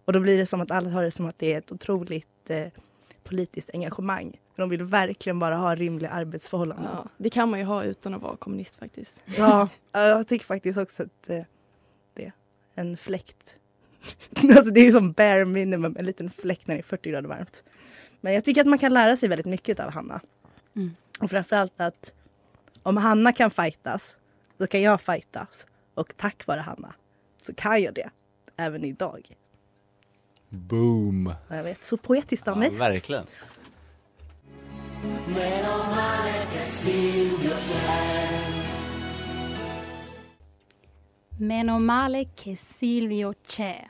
Och 0.06 0.14
då 0.14 0.20
blir 0.20 0.38
det 0.38 0.46
som 0.46 0.62
att 0.62 0.72
alla 0.72 0.90
har 0.90 1.04
det 1.04 1.12
som 1.12 1.26
att 1.26 1.40
det 1.40 1.54
är 1.54 1.58
ett 1.58 1.72
otroligt 1.72 2.50
eh, 2.50 2.68
politiskt 3.24 3.70
engagemang. 3.74 4.40
För 4.56 4.64
de 4.64 4.70
vill 4.70 4.84
verkligen 4.84 5.40
bara 5.40 5.56
ha 5.56 5.76
rimliga 5.76 6.10
arbetsförhållanden. 6.10 6.92
Ja, 6.94 7.06
det 7.18 7.30
kan 7.30 7.50
man 7.50 7.60
ju 7.60 7.66
ha 7.66 7.84
utan 7.84 8.14
att 8.14 8.22
vara 8.22 8.38
kommunist 8.38 8.76
faktiskt. 8.76 9.24
Ja, 9.38 9.70
ja, 9.92 10.02
jag 10.02 10.28
tycker 10.28 10.46
faktiskt 10.46 10.80
också 10.80 11.04
att 11.04 11.30
eh, 11.30 11.44
det 12.14 12.32
en 12.76 12.98
fläkt. 12.98 13.58
alltså 14.42 14.72
det 14.72 14.88
är 14.88 14.92
som 14.92 15.12
bare 15.12 15.46
minimum, 15.46 15.96
en 16.00 16.06
liten 16.06 16.32
fläkt 16.32 16.68
när 16.68 16.76
det 16.76 16.82
är 16.82 16.84
40 16.84 17.10
grader 17.10 17.30
varmt. 17.30 17.64
Men 18.22 18.34
jag 18.34 18.46
tycker 18.46 18.62
att 18.62 18.68
man 18.68 18.80
kan 18.80 18.94
lära 18.94 19.18
sig 19.18 19.30
väldigt 19.30 19.46
mycket 19.46 19.80
av 19.80 19.92
Hanna. 19.92 20.22
Mm. 20.76 20.96
Och 21.20 21.30
framförallt 21.30 21.82
att 21.82 22.14
om 22.84 22.98
Hanna 22.98 23.34
kan 23.34 23.52
fightas, 23.52 24.18
så 24.58 24.68
kan 24.68 24.82
jag 24.82 25.02
fightas. 25.02 25.66
Och 25.94 26.14
tack 26.18 26.48
vare 26.48 26.60
Hanna 26.60 26.94
så 27.42 27.54
kan 27.54 27.82
jag 27.82 27.94
det 27.94 28.10
även 28.58 28.84
idag. 28.84 29.36
Boom! 30.50 31.34
Ja, 31.48 31.56
Jag 31.56 31.64
vet, 31.64 31.86
så 31.86 31.98
poetiskt 31.98 32.48
av 32.48 32.54
Ja, 32.56 32.60
mig. 32.60 32.78
verkligen. 32.78 33.26
Menomale 41.38 42.30
che 42.36 42.56
Silvio 42.56 43.34
c'è. 43.48 43.86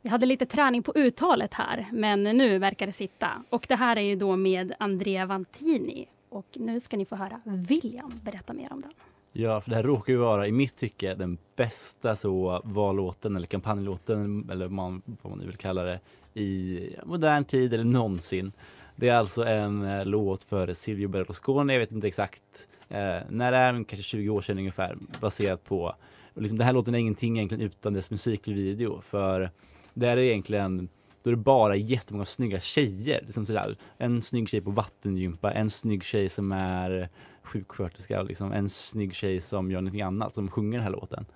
Vi 0.00 0.10
hade 0.10 0.26
lite 0.26 0.46
träning 0.46 0.82
på 0.82 0.92
uttalet 0.94 1.54
här, 1.54 1.86
men 1.92 2.22
nu 2.22 2.58
verkar 2.58 2.86
det 2.86 2.92
sitta. 2.92 3.28
Och 3.50 3.66
det 3.68 3.74
här 3.76 3.96
är 3.96 4.00
ju 4.00 4.16
då 4.16 4.36
med 4.36 4.74
Andrea 4.78 5.26
Vantini. 5.26 6.08
Och 6.28 6.46
nu 6.54 6.80
ska 6.80 6.96
ni 6.96 7.04
få 7.04 7.16
höra 7.16 7.40
William 7.44 8.20
berätta 8.22 8.52
mer 8.52 8.72
om 8.72 8.80
den. 8.80 8.92
Ja, 9.36 9.60
för 9.60 9.70
det 9.70 9.76
här 9.76 9.82
råkar 9.82 10.12
ju 10.12 10.18
vara 10.18 10.48
i 10.48 10.52
mitt 10.52 10.76
tycke 10.76 11.14
den 11.14 11.38
bästa 11.56 12.16
så 12.16 12.60
vallåten 12.64 13.36
eller 13.36 13.46
kampanjlåten 13.46 14.50
eller 14.50 14.68
man, 14.68 15.02
vad 15.22 15.30
man 15.30 15.38
nu 15.38 15.46
vill 15.46 15.56
kalla 15.56 15.82
det 15.82 16.00
i 16.34 16.80
modern 17.04 17.44
tid 17.44 17.74
eller 17.74 17.84
någonsin. 17.84 18.52
Det 18.96 19.08
är 19.08 19.14
alltså 19.14 19.44
en 19.44 19.82
eh, 19.82 20.06
låt 20.06 20.42
för 20.42 20.74
Silvio 20.74 21.08
Berlusconi, 21.08 21.72
jag 21.72 21.80
vet 21.80 21.92
inte 21.92 22.08
exakt 22.08 22.42
eh, 22.88 23.18
när 23.28 23.52
det 23.52 23.58
är, 23.58 23.72
men 23.72 23.84
kanske 23.84 24.02
20 24.02 24.28
år 24.28 24.40
sedan 24.40 24.58
ungefär, 24.58 24.96
baserat 25.20 25.64
på 25.64 25.94
och 26.34 26.42
liksom, 26.42 26.58
den 26.58 26.66
här 26.66 26.74
låten 26.74 26.94
är 26.94 26.98
ingenting 26.98 27.36
egentligen 27.36 27.64
utan 27.64 27.92
dess 27.92 28.10
musikvideo 28.10 29.00
för 29.00 29.50
det 29.94 30.08
är 30.08 30.16
egentligen 30.16 30.88
då 31.22 31.30
är 31.30 31.36
det 31.36 31.42
bara 31.42 31.76
jättemånga 31.76 32.24
snygga 32.24 32.60
tjejer. 32.60 33.22
Liksom 33.24 33.46
sådär. 33.46 33.76
En 33.98 34.22
snygg 34.22 34.48
tjej 34.48 34.60
på 34.60 34.70
vattengympa, 34.70 35.52
en 35.52 35.70
snygg 35.70 36.04
tjej 36.04 36.28
som 36.28 36.52
är 36.52 37.08
sjuksköterska 37.44 38.20
och 38.20 38.26
liksom 38.26 38.52
en 38.52 38.68
snygg 38.68 39.14
tjej 39.14 39.40
som 39.40 39.70
gör 39.70 39.80
någonting 39.80 40.02
annat, 40.02 40.34
som 40.34 40.50
sjunger 40.50 40.78
den 40.78 40.84
här 40.84 40.92
låten. 40.92 41.26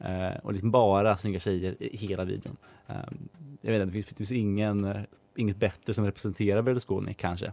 Uh, 0.00 0.36
och 0.42 0.52
liksom 0.52 0.70
bara 0.70 1.16
snygga 1.16 1.38
tjejer 1.38 1.82
i 1.82 1.96
hela 1.96 2.24
videon. 2.24 2.56
Uh, 2.90 2.96
jag 3.60 3.72
vet 3.72 3.80
inte, 3.80 3.86
det 3.86 3.92
finns, 3.92 4.06
det 4.06 4.16
finns 4.16 4.32
ingen, 4.32 4.84
uh, 4.84 5.02
inget 5.36 5.56
bättre 5.56 5.94
som 5.94 6.04
representerar 6.04 6.62
Berlusconi 6.62 7.14
kanske. 7.14 7.52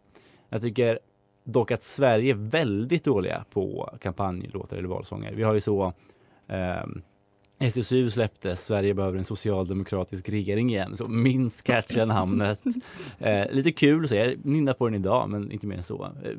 Jag 0.49 0.61
tycker 0.61 0.99
dock 1.43 1.71
att 1.71 1.81
Sverige 1.81 2.33
är 2.33 2.49
väldigt 2.49 3.03
dåliga 3.03 3.45
på 3.49 3.89
kampanjlåtar 4.01 4.77
eller 4.77 4.87
valsånger. 4.87 5.33
Vi 5.33 5.43
har 5.43 5.53
ju 5.53 5.61
så 5.61 5.93
ehm, 6.47 7.01
SSU 7.61 8.09
släppte 8.09 8.55
Sverige 8.55 8.93
behöver 8.93 9.17
en 9.17 9.23
socialdemokratisk 9.23 10.29
regering 10.29 10.69
igen. 10.69 10.97
Så 10.97 11.07
minst 11.07 11.63
catchiga 11.63 12.05
namnet. 12.05 12.59
Eh, 13.19 13.51
lite 13.51 13.71
kul 13.71 14.03
att 14.03 14.09
se. 14.09 14.15
Jag 14.15 14.45
nynnar 14.45 14.73
på 14.73 14.87
den 14.87 14.95
idag, 14.95 15.29
men 15.29 15.51
inte 15.51 15.67
mer 15.67 15.77
än 15.77 15.83
så. 15.83 16.03
Eh, 16.03 16.31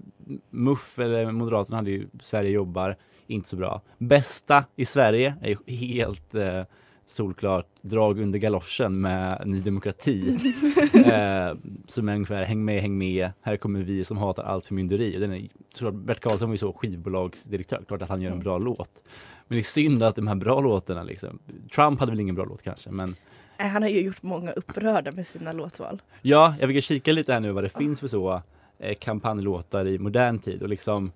MUF, 0.51 0.99
eller 0.99 1.33
Moderaterna, 1.33 1.77
hade 1.77 1.91
ju 1.91 2.07
Sverige 2.21 2.51
jobbar. 2.51 2.97
Inte 3.27 3.49
så 3.49 3.57
bra. 3.57 3.81
Bästa 3.99 4.65
i 4.77 4.85
Sverige 4.85 5.35
är 5.43 5.49
ju 5.49 5.77
helt 5.77 6.35
eh, 6.35 6.63
solklart 7.13 7.67
drag 7.81 8.21
under 8.21 8.39
galoschen 8.39 9.01
med 9.01 9.43
Ny 9.47 9.61
Demokrati. 9.61 10.39
eh, 10.95 11.55
som 11.89 12.09
är 12.09 12.15
ungefär 12.15 12.45
häng 12.45 12.65
med, 12.65 12.83
häng 12.83 12.99
med. 12.99 13.31
Här 13.41 13.57
kommer 13.57 13.81
vi 13.83 14.05
som 14.05 14.17
hatar 14.17 14.43
allt 14.43 14.67
förmynderi. 14.67 15.19
Den 15.19 15.33
är, 15.33 15.49
såklart, 15.75 15.95
Bert 15.95 16.21
Karlsson 16.21 16.49
var 16.49 16.55
ju 16.55 16.59
så 16.59 16.73
skivbolagsdirektör. 16.73 17.85
Klart 17.89 18.03
att 18.03 18.09
han 18.09 18.21
gör 18.23 18.31
en 18.33 18.41
bra 18.41 18.59
låt. 18.59 19.03
Men 19.49 19.57
det 19.57 19.61
är 19.61 19.63
synd 19.63 20.03
att 20.03 20.17
de 20.17 20.27
här 20.27 20.35
bra 20.35 20.61
låtarna 20.61 21.03
liksom. 21.03 21.39
Trump 21.75 22.01
hade 22.01 22.13
väl 22.13 22.21
ingen 22.21 22.35
bra 22.35 22.45
låt 22.45 22.63
kanske, 22.63 22.91
men 22.91 23.15
Eh, 23.63 23.69
Han 23.69 23.83
har 23.83 23.91
ju 23.91 24.01
gjort 24.01 24.23
många 24.23 24.53
upprörda 24.53 25.13
med 25.13 25.27
sina 25.27 25.53
låtval. 25.53 26.03
Ja, 26.23 26.55
jag 26.61 26.69
fick 26.71 26.85
kika 26.85 27.13
lite 27.13 27.33
här 27.33 27.41
nu 27.41 27.53
vad 27.53 27.65
det 27.65 27.69
finns 27.69 28.01
för 28.01 28.09
så 28.09 28.43
eh, 28.79 28.95
kampanjlåtar 28.95 29.87
i 29.87 29.99
modern 29.99 30.39
tid 30.39 30.63
och 30.63 30.69
liksom 30.69 31.13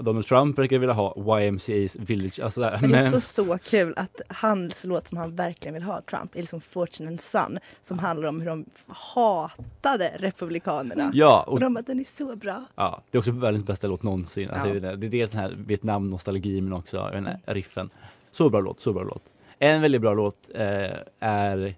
Donald 0.00 0.26
Trump 0.26 0.58
verkar 0.58 0.78
vilja 0.78 0.92
ha 0.94 1.14
YMCA's 1.14 1.96
Village, 2.00 2.40
alltså 2.40 2.60
där. 2.60 2.78
Men 2.80 2.90
det 2.90 2.98
är 2.98 3.06
också 3.06 3.20
så 3.20 3.58
kul 3.58 3.94
att 3.96 4.20
hans 4.28 4.84
låt 4.84 5.08
som 5.08 5.18
han 5.18 5.36
verkligen 5.36 5.74
vill 5.74 5.82
ha, 5.82 6.00
Trump, 6.00 6.34
är 6.36 6.40
liksom 6.40 6.60
Fortune 6.60 7.08
and 7.08 7.20
Son 7.20 7.58
som 7.82 7.98
handlar 7.98 8.28
om 8.28 8.40
hur 8.40 8.48
de 8.48 8.64
hatade 8.86 10.12
republikanerna. 10.18 11.10
Ja, 11.14 11.44
och, 11.46 11.52
och- 11.52 11.60
de 11.60 11.74
bara, 11.74 11.82
den 11.82 12.00
är 12.00 12.04
så 12.04 12.36
bra. 12.36 12.64
Ja, 12.74 13.02
det 13.10 13.16
är 13.16 13.20
också 13.20 13.30
världens 13.30 13.64
bästa 13.64 13.86
låt 13.86 14.02
någonsin. 14.02 14.50
Alltså, 14.50 14.68
Ja. 14.68 14.80
det, 14.80 15.06
är 15.06 15.10
dels 15.10 15.30
den 15.30 15.40
här 15.40 15.54
Vietnam-nostalgi 15.66 16.60
men 16.60 16.72
också 16.72 17.10
inte, 17.16 17.40
riffen. 17.46 17.90
Så 18.30 18.50
bra 18.50 18.60
låt, 18.60 18.80
så 18.80 18.92
bra 18.92 19.02
låt. 19.02 19.22
En 19.58 19.82
väldigt 19.82 20.00
bra 20.00 20.14
låt 20.14 20.50
eh, 20.54 20.90
är 21.20 21.74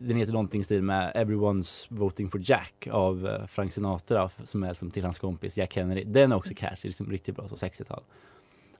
den 0.00 0.16
heter 0.16 0.32
någonting 0.32 0.60
i 0.60 0.64
stil 0.64 0.82
med 0.82 1.12
Everyone's 1.14 1.86
voting 1.88 2.30
for 2.30 2.40
Jack 2.44 2.88
av 2.90 3.26
eh, 3.26 3.46
Frank 3.46 3.72
Sinatra 3.72 4.30
som 4.44 4.62
är 4.62 4.74
som 4.74 4.90
till 4.90 5.04
hans 5.04 5.18
kompis 5.18 5.56
Jack 5.56 5.72
Kennedy. 5.72 6.04
Den 6.04 6.32
är 6.32 6.36
också 6.36 6.54
catchy, 6.56 6.88
liksom 6.88 7.10
riktigt 7.10 7.36
bra, 7.36 7.48
så 7.48 7.54
60-tal. 7.54 8.02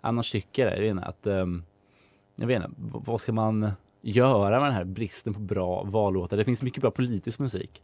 Annars 0.01 0.31
tycker 0.31 0.63
jag, 0.63 0.77
jag 0.77 0.81
vet 0.81 0.91
inte, 0.91 1.05
att 1.05 1.27
ehm, 1.27 1.63
jag 2.37 2.47
vet 2.47 2.57
inte, 2.57 2.71
vad 2.79 3.21
ska 3.21 3.33
man 3.33 3.71
göra 4.01 4.61
med 4.61 4.69
den 4.69 4.75
här 4.75 4.85
bristen 4.85 5.35
på 5.35 5.41
bra 5.41 5.83
vallåtar? 5.83 6.37
Det 6.37 6.45
finns 6.45 6.63
mycket 6.63 6.81
bra 6.81 6.91
politisk 6.91 7.39
musik, 7.39 7.83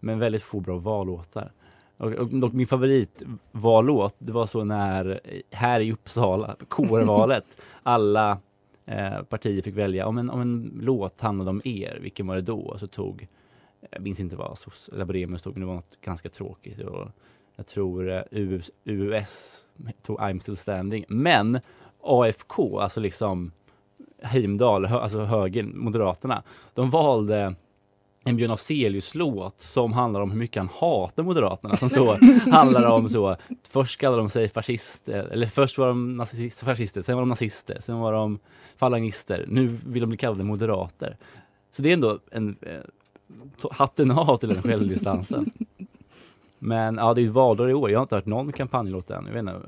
men 0.00 0.18
väldigt 0.18 0.42
få 0.42 0.60
bra 0.60 0.78
vallåtar. 0.78 1.52
Och, 1.96 2.12
och, 2.12 2.32
och 2.44 2.54
min 2.54 2.66
favoritvallåt, 2.66 4.16
det 4.18 4.32
var 4.32 4.46
så 4.46 4.64
när, 4.64 5.20
eh, 5.24 5.40
här 5.50 5.80
i 5.80 5.92
Uppsala, 5.92 6.56
kårvalet, 6.68 7.62
alla 7.82 8.38
eh, 8.86 9.22
partier 9.22 9.62
fick 9.62 9.76
välja 9.76 10.06
om 10.06 10.18
en, 10.18 10.30
om 10.30 10.40
en 10.40 10.78
låt 10.82 11.20
handlade 11.20 11.50
om 11.50 11.62
er, 11.64 11.98
vilken 12.02 12.26
var 12.26 12.34
det 12.34 12.42
då? 12.42 12.60
Och 12.60 12.80
så 12.80 12.86
tog, 12.86 13.28
jag 13.90 14.02
minns 14.02 14.20
inte 14.20 14.36
vad 14.36 14.58
SOS 14.58 14.90
Labremius 14.92 15.42
tog, 15.42 15.52
men 15.52 15.60
det 15.60 15.66
var 15.66 15.74
något 15.74 16.00
ganska 16.00 16.28
tråkigt. 16.28 16.78
Och 16.78 17.08
jag 17.56 17.66
tror 17.66 18.10
eh, 18.10 18.22
US, 18.30 18.70
US 18.84 19.64
tog 20.02 20.18
I'm 20.18 20.38
still 20.38 20.56
standing. 20.56 21.04
Men 21.08 21.60
AFK, 22.00 22.78
alltså 22.78 23.00
liksom 23.00 23.52
Heimdal, 24.22 24.86
hö, 24.86 24.98
alltså 24.98 25.24
högern, 25.24 25.78
Moderaterna, 25.78 26.42
de 26.74 26.90
valde 26.90 27.54
en 28.24 28.36
Björn 28.36 28.50
Afzelius-låt 28.50 29.60
som 29.60 29.92
handlar 29.92 30.20
om 30.20 30.30
hur 30.30 30.38
mycket 30.38 30.56
han 30.56 30.68
hatar 30.68 31.22
Moderaterna. 31.22 31.76
Som 31.76 31.90
så 31.90 32.18
handlar 32.50 32.86
om 32.86 33.08
så, 33.08 33.36
först 33.68 34.00
kallade 34.00 34.22
de 34.22 34.30
sig 34.30 34.48
fascister, 34.48 35.24
eller 35.24 35.46
först 35.46 35.78
var 35.78 35.88
de 35.88 36.16
nazister, 36.16 36.66
fascister, 36.66 37.00
sen 37.00 37.14
var 37.14 37.22
de 37.22 37.28
nazister, 37.28 37.76
sen 37.80 37.98
var 37.98 38.12
de 38.12 38.38
falangister, 38.76 39.44
nu 39.48 39.78
vill 39.86 40.00
de 40.00 40.06
bli 40.06 40.18
kallade 40.18 40.44
moderater. 40.44 41.16
Så 41.70 41.82
det 41.82 41.88
är 41.88 41.92
ändå 41.92 42.18
en, 42.30 42.56
eh, 42.62 42.80
hatten 43.70 44.10
av 44.10 44.36
till 44.36 44.48
den 44.48 44.62
självdistansen. 44.62 45.50
Men 46.58 46.96
ja, 46.96 47.14
det 47.14 47.20
är 47.20 47.22
ju 47.22 47.28
valår 47.28 47.70
i 47.70 47.74
år, 47.74 47.90
jag 47.90 47.98
har 47.98 48.02
inte 48.02 48.14
hört 48.14 48.26
någon 48.26 48.52
kampanjlåt 48.52 49.10
än. 49.10 49.26
Jag 49.26 49.32
vet 49.32 49.40
inte, 49.40 49.60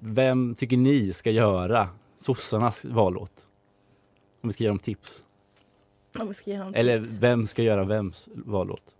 vem 0.00 0.54
tycker 0.54 0.76
ni 0.76 1.12
ska 1.12 1.30
göra 1.30 1.88
sossarnas 2.16 2.84
vallåt? 2.84 3.32
Om 4.42 4.48
vi 4.48 4.52
ska 4.52 4.64
ge 4.64 4.68
dem 4.68 4.78
tips. 4.78 5.22
Om 6.20 6.28
vi 6.28 6.34
ska 6.34 6.50
ge 6.50 6.58
honom 6.58 6.74
Eller 6.74 6.98
tips. 7.00 7.10
vem 7.18 7.46
ska 7.46 7.62
göra 7.62 7.84
vems 7.84 8.24
vallåt? 8.26 8.94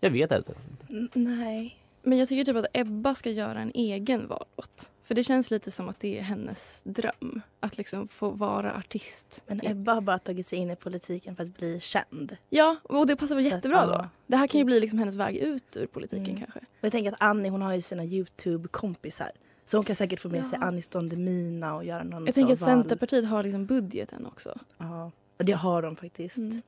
Jag 0.00 0.10
vet 0.10 0.32
inte. 0.32 0.54
N- 0.90 1.08
Nej. 1.14 1.78
Men 2.02 2.18
jag 2.18 2.28
tycker 2.28 2.44
typ 2.44 2.56
att 2.56 2.66
Ebba 2.72 3.14
ska 3.14 3.30
göra 3.30 3.60
en 3.60 3.70
egen 3.74 4.26
vallåt. 4.28 4.90
För 5.04 5.14
det 5.14 5.24
känns 5.24 5.50
lite 5.50 5.70
som 5.70 5.88
att 5.88 6.00
det 6.00 6.18
är 6.18 6.22
hennes 6.22 6.82
dröm. 6.84 7.40
Att 7.60 7.78
liksom 7.78 8.08
få 8.08 8.30
vara 8.30 8.74
artist. 8.76 9.42
Men 9.46 9.60
Ebba 9.66 9.94
har 9.94 10.00
bara 10.00 10.18
tagit 10.18 10.46
sig 10.46 10.58
in 10.58 10.70
i 10.70 10.76
politiken 10.76 11.36
för 11.36 11.42
att 11.42 11.56
bli 11.58 11.80
känd. 11.80 12.36
Ja, 12.50 12.76
och 12.82 13.06
det 13.06 13.16
passar 13.16 13.34
väl 13.34 13.44
Så 13.44 13.48
att, 13.48 13.54
jättebra 13.54 13.86
då. 13.86 13.92
ja. 13.92 14.08
Det 14.26 14.36
här 14.36 14.46
kan 14.46 14.58
ju 14.58 14.64
bli 14.64 14.80
liksom 14.80 14.98
hennes 14.98 15.16
väg 15.16 15.36
ut 15.36 15.76
ur 15.76 15.86
politiken 15.86 16.24
Mm. 16.26 16.38
kanske. 16.38 16.58
Och 16.58 16.64
jag 16.84 16.92
tänker 16.92 17.12
att 17.12 17.22
Annie 17.22 17.48
hon 17.48 17.62
har 17.62 17.74
ju 17.74 17.82
sina 17.82 18.04
Youtube-kompisar. 18.04 19.30
Så 19.66 19.76
hon 19.76 19.84
kan 19.84 19.96
säkert 19.96 20.20
få 20.20 20.28
med 20.28 20.40
Ja. 20.40 20.44
sig 20.44 20.58
Anis 20.62 20.88
Don 20.88 21.08
Demina 21.08 21.74
och 21.74 21.84
göra 21.84 22.02
någon 22.02 22.26
Jag 22.26 22.34
tänker 22.34 22.52
att 22.52 22.60
val- 22.60 22.66
Centerpartiet 22.68 23.24
har 23.24 23.42
liksom 23.42 23.66
budgeten 23.66 24.26
också. 24.26 24.58
Ja, 24.78 25.10
och 25.38 25.44
det 25.44 25.52
har 25.52 25.82
de 25.82 25.96
faktiskt. 25.96 26.38
Mm. 26.38 26.62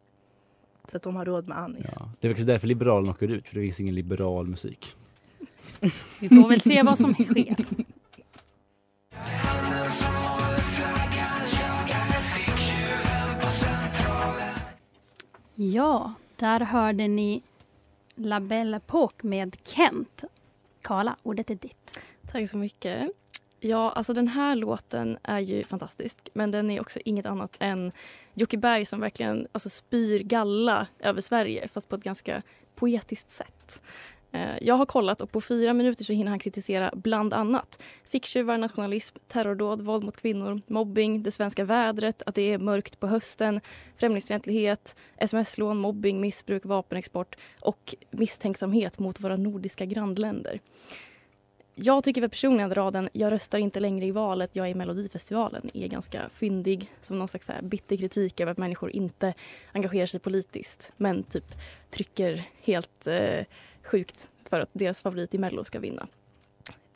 Så 0.90 0.96
att 0.96 1.02
de 1.02 1.16
har 1.16 1.24
råd 1.24 1.48
med 1.48 1.58
Anis. 1.58 1.92
Ja. 1.96 2.10
Det 2.20 2.28
är 2.28 2.32
kanske 2.32 2.52
därför 2.52 2.66
Liberalerna 2.66 3.10
åker 3.10 3.28
ut, 3.28 3.48
för 3.48 3.54
det 3.54 3.64
finns 3.64 3.80
ingen 3.80 3.94
liberal 3.94 4.46
musik. 4.46 4.96
Vi 6.20 6.28
får 6.28 6.48
väl 6.48 6.60
se 6.60 6.82
vad 6.82 6.98
som 6.98 7.14
sker. 7.14 7.66
Ja, 15.54 16.14
där 16.36 16.60
hörde 16.60 17.08
ni 17.08 17.42
La 18.14 18.40
Belle 18.40 18.76
Époque 18.76 19.26
med 19.26 19.56
Kent. 19.62 20.24
Karla, 20.82 21.16
ordet 21.22 21.50
är 21.50 21.54
ditt. 21.54 22.00
Tack 22.32 22.50
så 22.50 22.56
mycket. 22.56 23.10
Ja, 23.60 23.90
alltså 23.90 24.12
den 24.12 24.28
här 24.28 24.56
låten 24.56 25.18
är 25.22 25.40
ju 25.40 25.64
fantastisk 25.64 26.28
men 26.34 26.50
den 26.50 26.70
är 26.70 26.80
också 26.80 27.00
inget 27.04 27.26
annat 27.26 27.56
än 27.58 27.92
Jocke 28.34 28.58
Berg 28.58 28.84
som 28.84 29.00
verkligen 29.00 29.46
alltså, 29.52 29.68
spyr 29.68 30.22
galla 30.22 30.86
över 30.98 31.20
Sverige 31.20 31.68
fast 31.68 31.88
på 31.88 31.96
ett 31.96 32.04
ganska 32.04 32.42
poetiskt 32.74 33.30
sätt. 33.30 33.82
Eh, 34.34 34.58
jag 34.60 34.74
har 34.74 34.86
kollat 34.86 35.20
och 35.20 35.32
på 35.32 35.40
fyra 35.40 35.72
minuter 35.72 36.04
så 36.04 36.12
hinner 36.12 36.30
han 36.30 36.38
kritisera 36.38 36.90
bland 36.94 37.34
annat 37.34 37.82
ficktjuvar, 38.04 38.58
nationalism, 38.58 39.16
terrordåd, 39.28 39.80
våld 39.80 40.04
mot 40.04 40.16
kvinnor, 40.16 40.60
mobbing, 40.66 41.22
det 41.22 41.30
svenska 41.30 41.64
vädret, 41.64 42.22
att 42.26 42.34
det 42.34 42.42
är 42.52 42.58
mörkt 42.58 43.00
på 43.00 43.06
hösten, 43.06 43.60
främlingsfientlighet, 43.96 44.96
sms-lån, 45.16 45.78
mobbing, 45.78 46.20
missbruk, 46.20 46.64
vapenexport 46.64 47.36
och 47.60 47.94
misstänksamhet 48.10 48.98
mot 48.98 49.20
våra 49.20 49.36
nordiska 49.36 49.84
grannländer. 49.84 50.60
Jag 51.76 52.04
tycker 52.04 52.20
väl 52.20 52.30
personligen 52.30 52.70
att 52.70 52.76
raden 52.76 53.08
“Jag 53.12 53.32
röstar 53.32 53.58
inte 53.58 53.80
längre 53.80 54.06
i 54.06 54.10
valet, 54.10 54.50
jag 54.52 54.66
är 54.66 54.70
i 54.70 54.74
Melodifestivalen” 54.74 55.70
är 55.74 55.88
ganska 55.88 56.28
fyndig 56.28 56.92
som 57.02 57.18
någon 57.18 57.28
slags 57.28 57.50
bitter 57.62 57.96
kritik 57.96 58.40
över 58.40 58.52
att 58.52 58.58
människor 58.58 58.90
inte 58.90 59.34
engagerar 59.72 60.06
sig 60.06 60.20
politiskt 60.20 60.92
men 60.96 61.22
typ 61.22 61.44
trycker 61.90 62.44
helt 62.60 63.06
eh, 63.06 63.44
sjukt 63.82 64.28
för 64.44 64.60
att 64.60 64.68
deras 64.72 65.00
favorit 65.00 65.34
i 65.34 65.38
Mello 65.38 65.64
ska 65.64 65.78
vinna. 65.78 66.06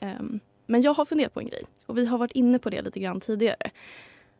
Um, 0.00 0.40
men 0.66 0.82
jag 0.82 0.94
har 0.94 1.04
funderat 1.04 1.34
på 1.34 1.40
en 1.40 1.48
grej 1.48 1.62
och 1.86 1.98
vi 1.98 2.06
har 2.06 2.18
varit 2.18 2.32
inne 2.32 2.58
på 2.58 2.70
det 2.70 2.82
lite 2.82 3.00
grann 3.00 3.20
tidigare. 3.20 3.70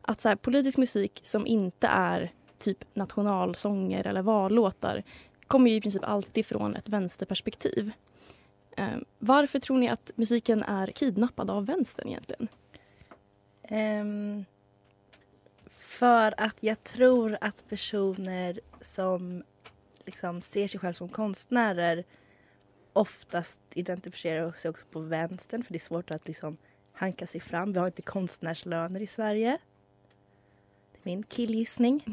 Att 0.02 0.20
så 0.20 0.28
här, 0.28 0.36
politisk 0.36 0.78
musik 0.78 1.20
som 1.22 1.46
inte 1.46 1.86
är 1.86 2.32
typ 2.58 2.84
nationalsånger 2.94 4.06
eller 4.06 4.22
vallåtar 4.22 5.02
kommer 5.46 5.70
ju 5.70 5.76
i 5.76 5.80
princip 5.80 6.04
alltid 6.04 6.46
från 6.46 6.76
ett 6.76 6.88
vänsterperspektiv. 6.88 7.92
Ehm, 8.78 9.04
varför 9.18 9.58
tror 9.58 9.78
ni 9.78 9.88
att 9.88 10.10
musiken 10.14 10.62
är 10.62 10.86
kidnappad 10.86 11.50
av 11.50 11.66
vänstern 11.66 12.08
egentligen? 12.08 12.48
Um, 13.70 14.44
för 15.78 16.34
att 16.36 16.56
jag 16.60 16.84
tror 16.84 17.38
att 17.40 17.68
personer 17.68 18.60
som 18.80 19.42
liksom 20.06 20.42
ser 20.42 20.68
sig 20.68 20.80
själva 20.80 20.92
som 20.92 21.08
konstnärer 21.08 22.04
oftast 22.92 23.60
identifierar 23.74 24.52
sig 24.52 24.68
också 24.68 24.86
på 24.86 25.00
vänstern 25.00 25.62
för 25.62 25.72
det 25.72 25.76
är 25.76 25.80
svårt 25.80 26.10
att 26.10 26.26
liksom 26.26 26.56
hanka 26.92 27.26
sig 27.26 27.40
fram. 27.40 27.72
Vi 27.72 27.78
har 27.78 27.86
inte 27.86 28.02
konstnärslöner 28.02 29.00
i 29.00 29.06
Sverige. 29.06 29.58
Min 31.02 31.22
killgissning. 31.22 32.04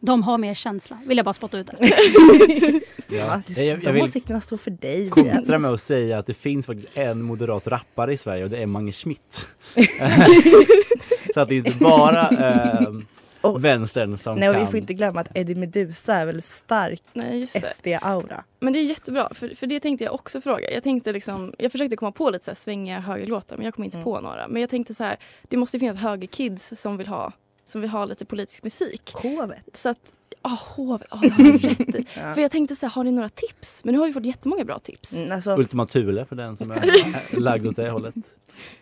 De 0.00 0.22
har 0.22 0.38
mer 0.38 0.54
känsla, 0.54 0.98
vill 1.06 1.16
jag 1.16 1.24
bara 1.24 1.32
spotta 1.32 1.58
ut 1.58 1.66
det. 1.66 1.76
Ja, 3.08 3.42
Jag- 3.48 3.66
jag 3.66 3.94
de 3.94 4.00
åsikterna 4.02 4.40
står 4.40 4.56
för 4.56 4.70
dig. 4.70 5.08
kontra 5.10 5.58
med 5.58 5.70
att 5.70 5.80
säga 5.80 6.18
att 6.18 6.26
det 6.26 6.34
finns 6.34 6.66
faktiskt 6.66 6.88
en 6.98 7.22
moderat 7.22 7.66
rappare 7.66 8.12
i 8.12 8.16
Sverige 8.16 8.44
och 8.44 8.50
det 8.50 8.58
är 8.62 8.66
Mange 8.66 8.92
Schmidt. 8.92 9.46
så 11.34 11.40
att 11.40 11.48
det 11.48 11.54
är 11.54 11.58
inte 11.58 11.78
bara 11.78 12.28
eh, 13.42 13.58
vänstern 13.58 14.16
som 14.18 14.38
Nej, 14.38 14.48
och 14.48 14.54
kan. 14.54 14.64
vi 14.64 14.70
får 14.70 14.80
inte 14.80 14.94
glömma 14.94 15.20
att 15.20 15.36
Eddie 15.36 15.54
Meduza 15.54 16.14
är 16.14 16.24
väl 16.24 16.42
stark. 16.42 17.02
SD-aura. 17.74 18.44
Men 18.60 18.72
det 18.72 18.78
är 18.78 18.82
jättebra, 18.84 19.34
för, 19.34 19.48
för 19.54 19.66
det 19.66 19.80
tänkte 19.80 20.04
jag 20.04 20.14
också 20.14 20.40
fråga. 20.40 20.70
Jag, 20.70 20.82
tänkte 20.82 21.12
liksom, 21.12 21.54
jag 21.58 21.72
försökte 21.72 21.96
komma 21.96 22.12
på 22.12 22.30
lite 22.30 22.44
så 22.44 22.50
här 22.50 22.56
svängiga 22.56 22.98
högerlåtar 23.00 23.56
men 23.56 23.64
jag 23.64 23.74
kom 23.74 23.84
inte 23.84 23.96
Mm. 23.96 24.04
på 24.04 24.20
några. 24.20 24.48
Men 24.48 24.60
jag 24.60 24.70
tänkte 24.70 24.94
så 24.94 25.04
här, 25.04 25.16
det 25.48 25.56
måste 25.56 25.76
ju 25.76 25.78
finnas 25.80 25.96
högerkids 25.96 26.72
som 26.76 26.96
vill 26.96 27.06
ha, 27.08 27.32
som 27.64 27.80
vill 27.80 27.90
ha 27.90 28.04
lite 28.04 28.24
politisk 28.24 28.62
musik. 28.64 29.12
Hovet. 29.14 29.58
Så 29.72 29.88
att, 29.88 30.12
ja 30.42 30.58
hovet, 30.76 31.06
ja 31.10 31.18
det 31.22 31.28
har 31.28 31.44
du 31.44 31.58
rätt 31.58 31.80
i. 31.94 32.06
Ja. 32.16 32.34
För 32.34 32.40
jag 32.40 32.50
tänkte 32.50 32.76
så 32.76 32.86
här, 32.86 32.90
har 32.92 33.04
ni 33.04 33.10
några 33.10 33.28
tips? 33.28 33.84
Men 33.84 33.92
nu 33.94 33.98
har 33.98 34.06
vi 34.06 34.12
fått 34.12 34.24
jättemånga 34.26 34.64
bra 34.64 34.78
tips. 34.78 35.12
Mm, 35.14 35.32
alltså, 35.32 35.56
Ultima 35.56 35.86
Thule 35.86 36.24
för 36.24 36.36
den 36.36 36.56
som 36.56 36.70
är 36.70 36.84
lagd 37.40 37.66
åt 37.66 37.76
det 37.76 37.90
hållet. 37.90 38.14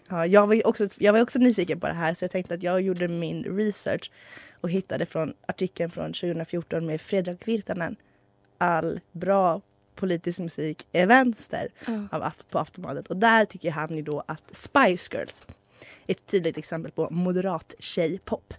ja, 0.08 0.26
jag, 0.26 0.46
var 0.46 0.66
också, 0.66 0.88
jag 0.98 1.12
var 1.12 1.20
också 1.20 1.38
nyfiken 1.38 1.80
på 1.80 1.86
det 1.86 1.92
här 1.94 2.14
så 2.14 2.24
jag 2.24 2.30
tänkte 2.30 2.54
att 2.54 2.62
jag 2.62 2.80
gjorde 2.80 3.08
min 3.08 3.44
research 3.44 4.10
och 4.60 4.70
hittade 4.70 5.06
från 5.06 5.32
artikeln 5.46 5.90
från 5.90 6.12
2014 6.12 6.86
med 6.86 7.00
Fredrik 7.00 7.48
Virtanen. 7.48 7.96
All 8.58 9.00
bra 9.12 9.60
politisk 9.94 10.38
musik 10.38 10.86
är 10.92 11.06
vänster 11.06 11.68
Ja. 11.86 12.18
av, 12.18 12.32
på 12.50 12.58
Aftonbladet. 12.58 13.06
Och 13.08 13.16
där 13.16 13.44
tycker 13.44 13.70
han 13.70 13.96
ju 13.96 14.02
då 14.02 14.22
att 14.26 14.56
Spice 14.56 15.16
Girls 15.16 15.42
är 16.06 16.12
ett 16.12 16.26
tydligt 16.26 16.58
exempel 16.58 16.92
på 16.92 17.08
moderat 17.10 17.74
tjejpop. 17.78 18.54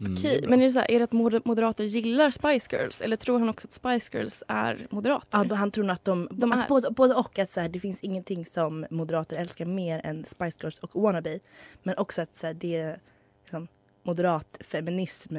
Mm, 0.00 0.14
Okej, 0.14 0.44
men 0.48 0.60
är 0.60 0.64
det, 0.64 0.70
så 0.70 0.78
här, 0.78 0.90
är 0.90 0.98
det 0.98 1.04
att 1.04 1.12
moder- 1.12 1.42
moderater 1.44 1.84
gillar 1.84 2.30
Spice 2.30 2.76
Girls? 2.76 3.00
Eller 3.00 3.16
tror 3.16 3.38
han 3.38 3.48
också 3.48 3.66
att 3.66 3.72
Spice 3.72 4.18
Girls 4.18 4.42
är 4.48 4.86
moderater? 4.90 5.38
Ja, 5.38 5.44
då 5.44 5.54
han 5.54 5.70
tror 5.70 5.84
nog 5.84 5.94
att 5.94 6.04
de, 6.04 6.28
De 6.30 6.52
alltså 6.52 6.64
är- 6.64 6.68
både, 6.68 6.90
både 6.90 7.14
och 7.14 7.38
att 7.38 7.50
så 7.50 7.60
här, 7.60 7.68
det 7.68 7.80
finns 7.80 8.00
ingenting 8.00 8.46
som 8.46 8.86
moderater 8.90 9.36
älskar 9.36 9.64
mer 9.64 10.00
än 10.04 10.24
Spice 10.24 10.58
Girls 10.62 10.78
och 10.78 11.02
Wannabe. 11.02 11.38
Men 11.82 11.98
också 11.98 12.22
att 12.22 12.36
så 12.36 12.46
här, 12.46 12.54
det 12.54 12.76
är 12.76 13.00
liksom, 13.42 13.68
moderat 14.02 14.56
feminism 14.60 15.36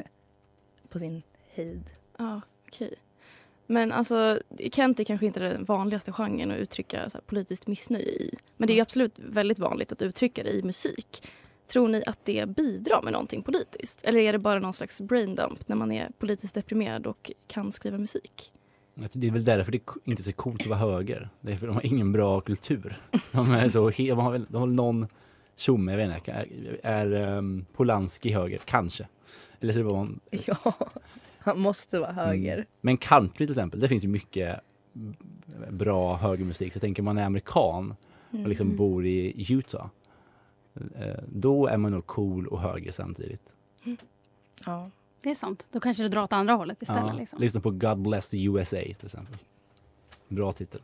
på 0.88 0.98
sin 0.98 1.22
höjd. 1.54 1.82
Ja, 2.18 2.40
okej. 2.68 2.94
Men 3.66 3.92
alltså, 3.92 4.40
Kent 4.72 5.00
är 5.00 5.04
kanske 5.04 5.26
inte 5.26 5.40
den 5.40 5.64
vanligaste 5.64 6.12
genren 6.12 6.50
att 6.50 6.56
uttrycka 6.58 7.10
så 7.10 7.16
här, 7.18 7.22
politiskt 7.22 7.66
missnöje 7.66 8.04
i. 8.08 8.34
Men 8.56 8.66
det 8.66 8.72
är 8.72 8.74
ju 8.74 8.80
absolut 8.80 9.14
väldigt 9.18 9.58
vanligt 9.58 9.92
att 9.92 10.02
uttrycka 10.02 10.42
det 10.42 10.50
i 10.50 10.62
musik. 10.62 11.28
Tror 11.72 11.88
ni 11.88 12.02
att 12.06 12.18
det 12.24 12.48
bidrar 12.48 13.02
med 13.02 13.12
någonting 13.12 13.42
politiskt? 13.42 14.02
Eller 14.04 14.20
är 14.20 14.32
det 14.32 14.38
bara 14.38 14.58
någon 14.60 14.72
slags 14.72 15.00
braindump 15.00 15.68
när 15.68 15.76
man 15.76 15.92
är 15.92 16.08
politiskt 16.18 16.54
deprimerad 16.54 17.06
och 17.06 17.30
kan 17.46 17.72
skriva 17.72 17.98
musik? 17.98 18.52
Det 19.12 19.26
är 19.26 19.30
väl 19.32 19.44
därför 19.44 19.72
det 19.72 19.78
är 19.78 20.10
inte 20.10 20.22
så 20.22 20.32
coolt 20.32 20.60
att 20.62 20.66
vara 20.66 20.78
höger. 20.78 21.28
Det 21.40 21.52
är 21.52 21.56
för 21.56 21.66
de 21.66 21.76
har 21.76 21.86
ingen 21.86 22.12
bra 22.12 22.40
kultur. 22.40 23.02
De, 23.32 23.50
är 23.52 23.68
så, 23.68 23.90
he- 23.90 24.08
de 24.08 24.18
har 24.18 24.32
väl 24.32 24.46
de 24.48 24.56
har 24.60 24.66
någon 24.66 25.06
tjomme, 25.56 25.92
jag 25.92 25.96
vet 26.08 26.16
inte, 26.18 26.32
är, 26.32 26.78
är 26.82 27.36
um, 27.38 27.66
Polanski 27.72 28.32
höger? 28.32 28.60
Kanske. 28.64 29.08
Eller 29.60 29.72
så 29.72 29.78
är 29.78 29.84
det 29.84 29.90
bara 29.90 30.00
en, 30.00 30.20
Ja, 30.46 30.74
han 31.38 31.60
måste 31.60 31.98
vara 31.98 32.12
höger. 32.12 32.54
Mm. 32.54 32.66
Men 32.80 32.96
country 32.96 33.46
till 33.46 33.50
exempel, 33.52 33.80
det 33.80 33.88
finns 33.88 34.04
ju 34.04 34.08
mycket 34.08 34.60
bra 35.70 36.16
högermusik. 36.16 36.72
Så 36.72 36.76
jag 36.76 36.80
tänker 36.82 37.02
man 37.02 37.18
är 37.18 37.24
amerikan 37.24 37.94
och 38.30 38.48
liksom 38.48 38.66
Mm. 38.66 38.76
bor 38.76 39.06
i 39.06 39.46
Utah. 39.52 39.86
Eh, 41.00 41.14
Då 41.26 41.66
är 41.66 41.76
man 41.76 41.92
nog 41.92 42.06
cool 42.06 42.46
och 42.46 42.60
höger 42.60 42.92
samtidigt. 42.92 43.54
Ja. 44.66 44.90
Det 45.22 45.30
är 45.30 45.34
sant. 45.34 45.68
Då 45.72 45.80
kanske 45.80 46.02
du 46.02 46.08
drar 46.08 46.22
åt 46.22 46.32
andra 46.32 46.54
hållet 46.54 46.82
istället. 46.82 47.06
Ja, 47.06 47.12
Liksom. 47.12 47.40
Lyssna 47.40 47.60
på 47.60 47.70
God 47.70 47.98
Bless 47.98 48.28
the 48.28 48.44
USA 48.44 48.76
till 48.76 49.06
exempel. 49.06 49.36
Bra 50.28 50.52
titel. 50.52 50.80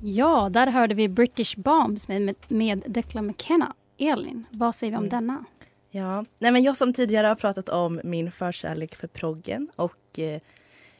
Ja, 0.00 0.48
där 0.52 0.66
hörde 0.66 0.94
vi 0.94 1.08
British 1.08 1.56
Bombs 1.56 2.08
med, 2.08 2.22
med, 2.22 2.36
med 2.48 2.82
Declan 2.86 3.26
McKenna. 3.26 3.74
Elin, 3.98 4.44
vad 4.50 4.74
säger 4.74 4.90
vi 4.90 4.96
om 4.96 5.04
Mm. 5.04 5.10
denna? 5.10 5.44
Ja, 5.90 6.24
nej 6.38 6.52
men 6.52 6.62
jag 6.62 6.76
som 6.76 6.92
tidigare 6.92 7.26
har 7.26 7.34
pratat 7.34 7.68
om 7.68 8.00
min 8.04 8.32
förkärlek 8.32 8.94
för 8.94 9.06
proggen 9.08 9.68
och 9.76 10.18
eh, 10.18 10.40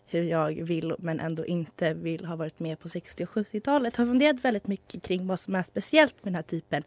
hur 0.08 0.22
jag 0.22 0.64
vill 0.64 0.94
men 0.98 1.20
ändå 1.20 1.46
inte 1.46 1.94
vill 1.94 2.24
ha 2.24 2.36
varit 2.36 2.58
med 2.58 2.78
på 2.78 2.88
60 2.88 3.24
och 3.24 3.30
70-talet 3.30 3.96
har 3.96 4.06
funderat 4.06 4.44
väldigt 4.44 4.66
mycket 4.66 5.02
kring 5.02 5.26
vad 5.26 5.40
som 5.40 5.54
är 5.54 5.62
speciellt 5.62 6.14
med 6.24 6.32
den 6.32 6.34
här 6.34 6.42
typen 6.42 6.82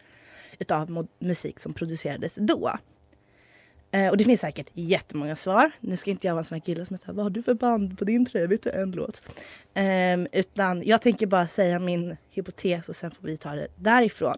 av 0.70 1.08
musik 1.20 1.60
som 1.60 1.74
producerades 1.74 2.36
då. 2.36 2.72
Eh, 3.92 4.10
och 4.10 4.18
det 4.18 4.24
finns 4.24 4.42
säkert 4.42 4.68
jättemånga 4.74 5.36
svar. 5.36 5.72
Nu 5.80 5.98
ska 5.98 6.12
inte 6.12 6.28
jag 6.28 6.34
vara 6.34 6.40
en 6.40 6.46
sån 6.46 6.56
här 6.56 6.62
kille 6.62 6.86
som 6.86 6.98
säger 6.98 7.14
vad 7.14 7.26
har 7.26 7.30
du 7.30 7.44
för 7.44 7.54
band 7.54 7.98
på 7.98 8.06
din 8.06 8.26
tröja? 8.26 8.48
Vet 8.48 8.64
du 8.64 8.70
en 8.70 8.92
låt? 8.92 9.24
Eh, 9.74 10.20
utan 10.32 10.84
jag 10.86 11.02
tänker 11.02 11.26
bara 11.26 11.48
säga 11.48 11.80
min 11.80 12.18
hypotes 12.30 12.90
och 12.90 12.96
sen 12.96 13.12
får 13.12 13.28
vi 13.28 13.38
ta 13.38 13.56
det 13.56 13.68
därifrån. 13.76 14.38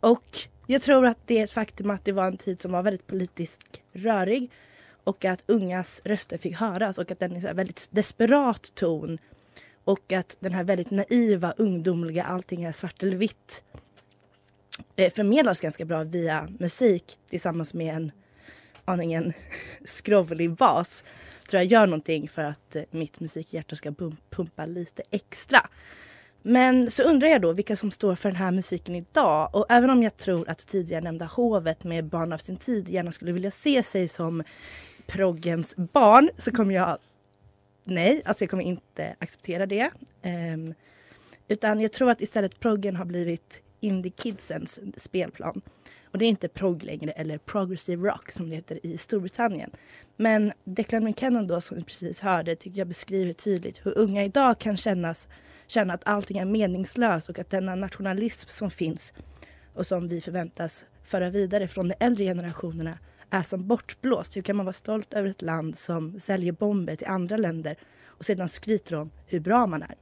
Och 0.00 0.38
jag 0.66 0.82
tror 0.82 1.06
att 1.06 1.18
det 1.26 1.38
är 1.38 1.44
ett 1.44 1.50
faktum 1.50 1.90
att 1.90 2.04
det 2.04 2.12
var 2.12 2.26
en 2.26 2.36
tid 2.36 2.60
som 2.60 2.72
var 2.72 2.82
väldigt 2.82 3.06
politiskt 3.06 3.80
rörig 3.92 4.50
och 5.04 5.24
att 5.24 5.42
ungas 5.46 6.02
röster 6.04 6.38
fick 6.38 6.56
höras 6.56 6.98
och 6.98 7.10
att 7.10 7.20
den 7.20 7.36
är 7.36 7.46
en 7.46 7.56
väldigt 7.56 7.88
desperat 7.90 8.74
ton 8.74 9.18
och 9.84 10.12
att 10.12 10.36
den 10.40 10.52
här 10.52 10.64
väldigt 10.64 10.90
naiva, 10.90 11.54
ungdomliga, 11.56 12.24
allting 12.24 12.64
är 12.64 12.72
svart 12.72 13.02
eller 13.02 13.16
vitt 13.16 13.64
eh, 14.96 15.12
förmedlas 15.12 15.60
ganska 15.60 15.84
bra 15.84 16.02
via 16.02 16.48
musik 16.58 17.18
tillsammans 17.30 17.74
med 17.74 17.94
en 17.94 18.10
aningen 18.84 19.32
skrovlig 19.84 20.50
bas 20.50 21.04
tror 21.48 21.62
jag 21.62 21.66
gör 21.72 21.86
någonting 21.86 22.28
för 22.28 22.42
att 22.42 22.76
eh, 22.76 22.82
mitt 22.90 23.20
musikhjärta 23.20 23.76
ska 23.76 23.92
pumpa 24.30 24.66
lite 24.66 25.02
extra. 25.10 25.68
Men 26.42 26.90
så 26.90 27.02
undrar 27.02 27.28
jag 27.28 27.42
då 27.42 27.52
vilka 27.52 27.76
som 27.76 27.90
står 27.90 28.14
för 28.14 28.28
den 28.28 28.36
här 28.36 28.50
musiken 28.50 28.94
idag. 28.94 29.54
Och 29.54 29.66
även 29.68 29.90
om 29.90 30.02
jag 30.02 30.16
tror 30.16 30.48
att 30.48 30.58
tidigare 30.58 31.00
nämnda 31.00 31.24
hovet 31.24 31.84
med 31.84 32.04
barn 32.04 32.32
av 32.32 32.38
sin 32.38 32.56
tid 32.56 32.88
gärna 32.88 33.12
skulle 33.12 33.32
vilja 33.32 33.50
se 33.50 33.82
sig 33.82 34.08
som 34.08 34.42
proggens 35.06 35.76
barn 35.76 36.30
så 36.38 36.52
kommer 36.52 36.74
jag... 36.74 36.98
Nej, 37.84 38.22
alltså 38.24 38.44
jag 38.44 38.50
kommer 38.50 38.64
inte 38.64 39.16
acceptera 39.18 39.66
det. 39.66 39.90
Um, 40.22 40.74
utan 41.48 41.80
jag 41.80 41.92
tror 41.92 42.10
att 42.10 42.20
istället 42.20 42.60
proggen 42.60 42.96
har 42.96 43.04
blivit 43.04 43.62
indie-kidsens 43.80 44.80
spelplan. 44.96 45.62
Och 46.04 46.18
det 46.18 46.24
är 46.24 46.28
inte 46.28 46.48
prog 46.48 46.82
längre, 46.82 47.10
eller 47.10 47.38
progressive 47.38 48.08
rock 48.08 48.30
som 48.30 48.50
det 48.50 48.56
heter 48.56 48.86
i 48.86 48.98
Storbritannien. 48.98 49.70
Men 50.16 50.52
Declan 50.64 51.04
McKenna 51.04 51.42
då, 51.42 51.60
som 51.60 51.76
vi 51.76 51.82
precis 51.82 52.20
hörde, 52.20 52.56
tycker 52.56 52.78
jag 52.78 52.88
beskriver 52.88 53.32
tydligt 53.32 53.86
hur 53.86 53.98
unga 53.98 54.24
idag 54.24 54.58
kan 54.58 54.76
kännas, 54.76 55.28
känna 55.66 55.94
att 55.94 56.08
allting 56.08 56.38
är 56.38 56.44
meningslöst 56.44 57.28
och 57.28 57.38
att 57.38 57.50
denna 57.50 57.74
nationalism 57.74 58.48
som 58.48 58.70
finns 58.70 59.12
och 59.74 59.86
som 59.86 60.08
vi 60.08 60.20
förväntas 60.20 60.84
föra 61.04 61.30
vidare 61.30 61.68
från 61.68 61.88
de 61.88 61.94
äldre 61.98 62.24
generationerna 62.24 62.98
är 63.32 63.42
som 63.42 63.66
bortblåst. 63.66 64.36
Hur 64.36 64.42
kan 64.42 64.56
man 64.56 64.66
vara 64.66 64.72
stolt 64.72 65.14
över 65.14 65.28
ett 65.28 65.42
land 65.42 65.78
som 65.78 66.20
säljer 66.20 66.52
bomber 66.52 66.96
till 66.96 67.06
andra 67.06 67.36
länder 67.36 67.76
och 68.04 68.24
sedan 68.24 68.48
skryter 68.48 68.94
om 68.94 69.10
hur 69.26 69.40
bra 69.40 69.66
man 69.66 69.82
är? 69.82 69.94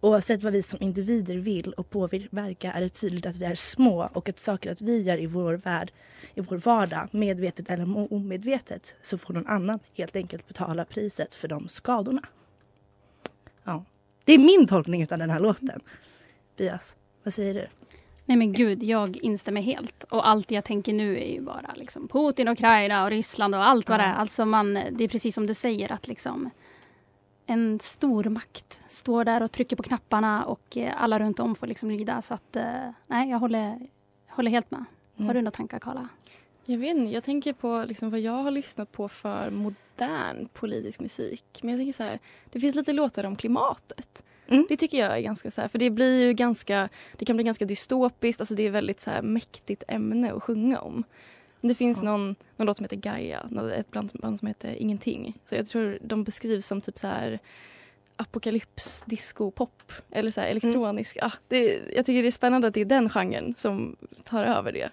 Oavsett 0.00 0.42
vad 0.42 0.52
vi 0.52 0.62
som 0.62 0.82
individer 0.82 1.36
vill 1.36 1.72
och 1.72 1.90
påverka 1.90 2.72
är 2.72 2.80
det 2.80 2.88
tydligt 2.88 3.26
att 3.26 3.36
vi 3.36 3.44
är 3.44 3.54
små 3.54 4.10
och 4.12 4.28
att 4.28 4.38
saker 4.38 4.72
att 4.72 4.80
vi 4.80 5.02
gör 5.02 5.18
i 5.18 5.26
vår 5.26 5.54
värld, 5.54 5.92
i 6.34 6.40
vår 6.40 6.56
vardag, 6.56 7.08
medvetet 7.12 7.70
eller 7.70 8.12
omedvetet, 8.12 8.96
så 9.02 9.18
får 9.18 9.34
någon 9.34 9.46
annan 9.46 9.78
helt 9.94 10.16
enkelt 10.16 10.48
betala 10.48 10.84
priset 10.84 11.34
för 11.34 11.48
de 11.48 11.68
skadorna. 11.68 12.22
Ja, 13.64 13.84
det 14.24 14.32
är 14.32 14.38
min 14.38 14.66
tolkning 14.66 15.06
av 15.10 15.18
den 15.18 15.30
här 15.30 15.40
låten. 15.40 15.80
Bias, 16.56 16.96
vad 17.22 17.34
säger 17.34 17.54
du? 17.54 17.66
Nej 18.30 18.36
men 18.36 18.52
gud, 18.52 18.82
jag 18.82 19.16
instämmer 19.16 19.60
helt. 19.60 20.04
Och 20.04 20.28
allt 20.28 20.50
jag 20.50 20.64
tänker 20.64 20.92
nu 20.92 21.20
är 21.20 21.32
ju 21.32 21.40
bara 21.40 21.70
liksom 21.74 22.08
Putin, 22.08 22.48
Ukraina 22.48 23.04
och 23.04 23.10
Ryssland 23.10 23.54
och 23.54 23.64
allt 23.66 23.88
vad 23.88 24.00
det 24.00 24.04
är. 24.04 24.14
Alltså 24.14 24.44
man, 24.46 24.74
det 24.74 25.04
är 25.04 25.08
precis 25.08 25.34
som 25.34 25.46
du 25.46 25.54
säger 25.54 25.92
att 25.92 26.08
liksom 26.08 26.50
en 27.46 27.80
stormakt 27.80 28.80
står 28.88 29.24
där 29.24 29.42
och 29.42 29.52
trycker 29.52 29.76
på 29.76 29.82
knapparna 29.82 30.44
och 30.44 30.76
eh, 30.76 31.02
alla 31.02 31.18
runt 31.18 31.40
om 31.40 31.54
får 31.54 31.66
liksom 31.66 31.90
lida. 31.90 32.22
Så 32.22 32.34
att 32.34 32.56
eh, 32.56 32.64
nej, 33.06 33.30
jag 33.30 33.38
håller, 33.38 33.78
håller 34.28 34.50
helt 34.50 34.70
med. 34.70 34.84
Har 35.16 35.24
Mm. 35.24 35.34
du 35.34 35.40
några 35.42 35.50
tankar 35.50 35.78
Karla? 35.78 36.08
Jag 36.70 36.78
vet 36.78 36.96
inte, 36.96 37.12
jag 37.12 37.24
tänker 37.24 37.52
på 37.52 37.84
liksom 37.88 38.10
vad 38.10 38.20
jag 38.20 38.32
har 38.42 38.50
lyssnat 38.50 38.92
på 38.92 39.08
för 39.08 39.50
modern 39.50 40.48
politisk 40.52 41.00
musik. 41.00 41.44
Men 41.62 41.70
jag 41.70 41.78
tänker 41.78 41.92
så 41.92 42.02
här, 42.02 42.18
det 42.50 42.60
finns 42.60 42.74
lite 42.74 42.92
låtar 42.92 43.24
om 43.24 43.36
klimatet. 43.36 44.24
Mm. 44.48 44.66
Det 44.68 44.76
tycker 44.76 44.98
jag 44.98 45.16
är 45.16 45.20
ganska 45.20 45.50
så 45.50 45.60
här, 45.60 45.68
för 45.68 45.78
det 45.78 45.90
blir 45.90 46.26
ju 46.26 46.32
ganska, 46.32 46.88
det 47.16 47.24
kan 47.24 47.36
bli 47.36 47.44
ganska 47.44 47.64
dystopiskt, 47.64 48.40
alltså 48.40 48.54
det 48.54 48.66
är 48.66 48.70
väldigt 48.70 49.00
så 49.00 49.10
här 49.10 49.22
mäktigt 49.22 49.82
ämne 49.88 50.32
att 50.32 50.42
sjunga 50.42 50.80
om. 50.80 51.04
Det 51.60 51.74
finns 51.74 51.98
Ja. 51.98 52.04
någon, 52.04 52.34
någon 52.56 52.66
låt 52.66 52.76
som 52.76 52.84
heter 52.84 52.96
Gaia, 52.96 53.48
ett 53.76 53.90
band, 53.90 54.38
som 54.38 54.48
heter 54.48 54.74
Ingenting. 54.74 55.38
Så 55.44 55.54
jag 55.54 55.68
tror 55.68 55.98
de 56.02 56.24
beskrivs 56.24 56.66
som 56.66 56.80
typ 56.80 56.98
så 56.98 57.06
här 57.06 57.38
apokalyps, 58.16 59.02
disco, 59.06 59.50
pop 59.50 59.92
eller 60.10 60.30
så 60.30 60.40
här 60.40 60.48
elektronisk. 60.48 61.18
Ah, 61.22 61.32
det, 61.48 61.80
jag 61.94 62.06
tycker 62.06 62.22
det 62.22 62.28
är 62.28 62.30
spännande 62.32 62.68
att 62.68 62.74
det 62.74 62.80
är 62.80 62.84
den 62.84 63.08
genren 63.10 63.54
som 63.58 63.96
tar 64.24 64.44
över 64.44 64.72
det. 64.72 64.90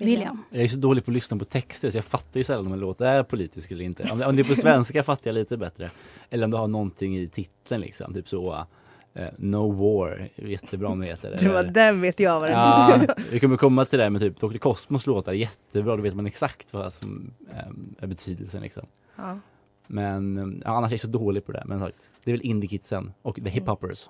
William. 0.00 0.44
Jag 0.50 0.62
är 0.62 0.68
så 0.68 0.76
dålig 0.76 1.04
på 1.04 1.10
att 1.10 1.14
lyssna 1.14 1.36
på 1.36 1.44
texter 1.44 1.90
så 1.90 1.98
jag 1.98 2.04
fattar 2.04 2.40
ju 2.40 2.44
sällan 2.44 2.66
om 2.66 2.72
en 2.72 2.80
låt 2.80 3.00
är 3.00 3.22
politisk 3.22 3.70
eller 3.70 3.84
inte. 3.84 4.10
Om 4.12 4.18
det, 4.18 4.26
om 4.26 4.36
det 4.36 4.42
är 4.42 4.44
på 4.44 4.54
svenska 4.54 5.02
fattar 5.02 5.30
jag 5.30 5.34
lite 5.34 5.56
bättre. 5.56 5.90
Eller 6.30 6.44
om 6.44 6.50
det 6.50 6.56
har 6.56 6.68
någonting 6.68 7.16
i 7.18 7.28
titeln 7.28 7.80
liksom. 7.80 8.14
Typ 8.14 8.28
så 8.28 8.66
eh, 9.14 9.28
No 9.36 9.72
War, 9.72 10.28
jättebra 10.34 10.88
om 10.88 11.00
det 11.00 11.48
var 11.48 11.64
den 11.64 12.00
vet 12.00 12.20
jag 12.20 12.40
vad 12.40 12.48
det 12.48 12.52
Ja, 12.52 13.00
vi 13.30 13.40
kommer 13.40 13.56
komma 13.56 13.84
till 13.84 13.98
det 13.98 14.10
med 14.10 14.20
typ 14.20 14.40
Dr. 14.40 14.58
Cosmos 14.58 15.06
låtar, 15.06 15.32
jättebra, 15.32 15.96
då 15.96 16.02
vet 16.02 16.14
man 16.14 16.26
exakt 16.26 16.72
vad 16.72 16.92
som 16.92 17.34
eh, 17.50 18.02
är 18.04 18.06
betydelsen 18.06 18.62
liksom. 18.62 18.86
Ja. 19.16 19.38
Men 19.86 20.38
eh, 20.38 20.60
ja, 20.64 20.76
annars 20.76 20.90
är 20.90 20.94
jag 20.94 21.00
så 21.00 21.08
dålig 21.08 21.46
på 21.46 21.52
det. 21.52 21.62
Men 21.66 21.80
sagt, 21.80 22.10
det 22.24 22.30
är 22.30 22.32
väl 22.32 22.42
Indie-kidsen 22.42 23.12
och 23.22 23.34
The 23.34 23.50
Hip-Hoppers. 23.50 24.08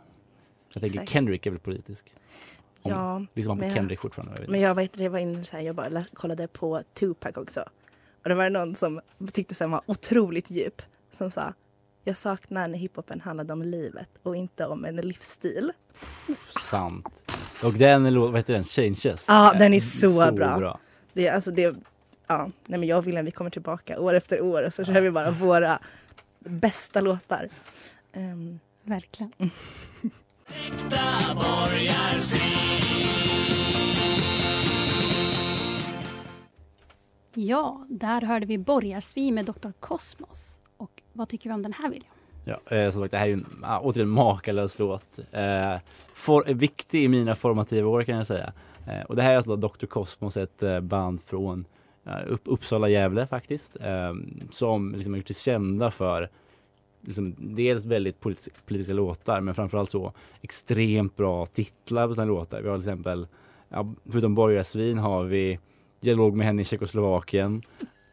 Jag 0.73 0.83
tänker. 0.83 1.07
Kendrick 1.07 1.47
är 1.47 1.51
väl 1.51 1.61
politisk. 1.61 2.15
Ja, 2.83 3.23
liksom 3.35 3.59
på 3.59 3.65
men- 3.65 3.75
Kendrick 3.75 4.01
fortfarande. 4.01 4.33
Jag 4.35 4.41
vet. 4.41 4.51
Men 4.51 4.61
jag 4.61 4.75
vet 4.75 4.93
det 4.93 5.09
var 5.09 5.19
inne 5.19 5.45
så 5.45 5.57
här, 5.57 5.63
jag 5.65 5.75
bara 5.75 6.05
kollade 6.15 6.49
på 6.49 6.83
Tupac 6.95 7.37
också. 7.37 7.65
Och 8.23 8.29
det 8.29 8.35
var 8.35 8.51
någon 8.51 8.75
som 8.75 9.01
tyckte 9.33 9.55
sen 9.55 9.71
var 9.71 9.81
otroligt 9.87 10.51
djup. 10.51 10.83
Som 11.13 11.31
sa, 11.31 11.55
jag 12.05 12.17
saknar 12.17 12.69
när 12.69 12.79
hiphopen 12.79 13.21
handlade 13.21 13.53
om 13.53 13.63
livet 13.63 14.09
och 14.23 14.37
inte 14.37 14.67
om 14.67 14.85
en 14.85 14.97
livsstil. 14.97 15.73
Sant. 16.61 17.07
Och 17.65 17.73
den, 17.73 18.21
vad 18.21 18.37
heter 18.37 18.53
den? 18.55 18.65
Changes. 18.65 19.25
Ja, 19.29 19.53
Eh, 19.55 19.59
den 19.59 19.75
är 19.75 19.81
så, 19.81 20.33
bra. 20.33 20.81
Det 21.13 21.27
är 21.27 21.35
alltså 21.35 21.51
det, 21.51 21.77
ja, 22.27 22.51
nej 22.67 22.81
men 22.81 22.89
jag 22.89 22.99
och 22.99 23.07
William 23.07 23.25
vi 23.25 23.31
kommer 23.31 23.51
tillbaka 23.51 24.01
år 24.01 24.15
efter 24.15 24.41
år 24.41 24.63
och 24.63 24.75
så 24.75 24.85
kör 24.85 25.01
vi 25.01 25.11
bara 25.11 25.31
våra 25.31 25.79
bästa 26.39 27.01
låtar. 27.01 27.49
Ehm, 28.13 28.61
Verkligen. 28.83 29.33
Ja, 37.35 37.87
där 37.89 38.21
hörde 38.21 38.47
vi 38.47 38.59
Borgarsvin 38.59 39.35
med 39.35 39.47
Dr. 39.47 39.71
Cosmos. 39.81 40.61
Och 40.77 41.03
vad 41.13 41.29
tycker 41.29 41.51
vi 41.51 41.55
om 41.55 41.63
den 41.63 41.73
här 41.73 41.91
William? 41.91 42.15
Ja, 42.45 42.77
eh, 42.77 42.91
som 42.91 43.03
sagt, 43.03 43.13
det 43.13 43.19
här 43.19 43.25
är 43.25 43.29
ju 43.29 43.35
en, 43.35 43.47
ah, 43.63 43.81
återigen 43.81 44.09
makalös 44.09 44.79
låt. 44.79 45.19
Eh, 45.31 45.77
for, 46.15 46.45
viktig 46.45 47.05
i 47.05 47.09
mina 47.09 47.35
formativa 47.35 47.89
år 47.89 48.03
kan 48.03 48.17
jag 48.17 48.27
säga. 48.27 48.53
Eh, 48.87 49.03
och 49.03 49.17
det 49.17 49.23
här 49.23 49.33
är 49.33 49.37
alltså 49.37 49.57
Dr. 49.57 49.87
Cosmos, 49.87 50.37
ett 50.37 50.63
eh, 50.63 50.81
band 50.81 51.21
från 51.27 51.65
eh, 52.07 52.33
upp, 52.33 52.43
Uppsala, 52.45 52.89
Gävle 52.89 53.27
faktiskt. 53.27 53.77
Eh, 53.81 54.13
som 54.53 54.93
liksom 54.95 55.13
har 55.13 55.19
gjort 55.19 55.27
sig 55.27 55.37
kända 55.37 55.91
för 55.91 56.31
liksom, 57.01 57.35
dels 57.39 57.85
väldigt 57.85 58.21
politis 58.21 58.49
politiska 58.67 58.95
låtar 58.95 59.41
men 59.41 59.55
framförallt 59.55 59.91
så 59.91 60.13
extremt 60.43 61.17
bra 61.17 61.47
titlar 61.47 62.09
på 62.09 62.15
sina 62.15 62.25
låtar. 62.25 62.63
Vi 62.63 62.69
har 62.69 62.77
till 62.77 62.89
exempel, 62.89 63.27
ja, 63.69 63.95
förutom 64.11 64.35
Borgarsvin 64.35 64.99
har 64.99 65.25
vi 65.25 65.59
Dialog 66.01 66.37
med 66.37 66.47
henne 66.47 66.63
i 66.63 66.65
Tjeckoslovakien. 66.65 67.63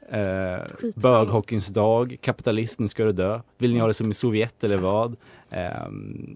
Eh, 0.10 0.62
Böghockeyns 0.96 1.68
dag, 1.68 2.18
Kapitalist, 2.22 2.80
nu 2.80 2.88
ska 2.88 3.06
du 3.06 3.12
dö. 3.12 3.42
Vill 3.58 3.74
ni 3.74 3.80
ha 3.80 3.88
det 3.88 3.94
som 3.94 4.12
i 4.12 4.14
Sovjet 4.14 4.64
eller 4.64 4.78
vad? 4.78 5.16
Eh, 5.50 5.90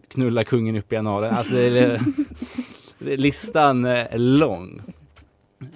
knulla 0.08 0.44
kungen 0.44 0.76
upp 0.76 0.94
i 0.94 0.96
analen. 0.96 1.36
Alltså, 1.36 1.54
det, 1.54 2.02
listan 3.18 3.86
är 3.86 4.18
lång. 4.18 4.82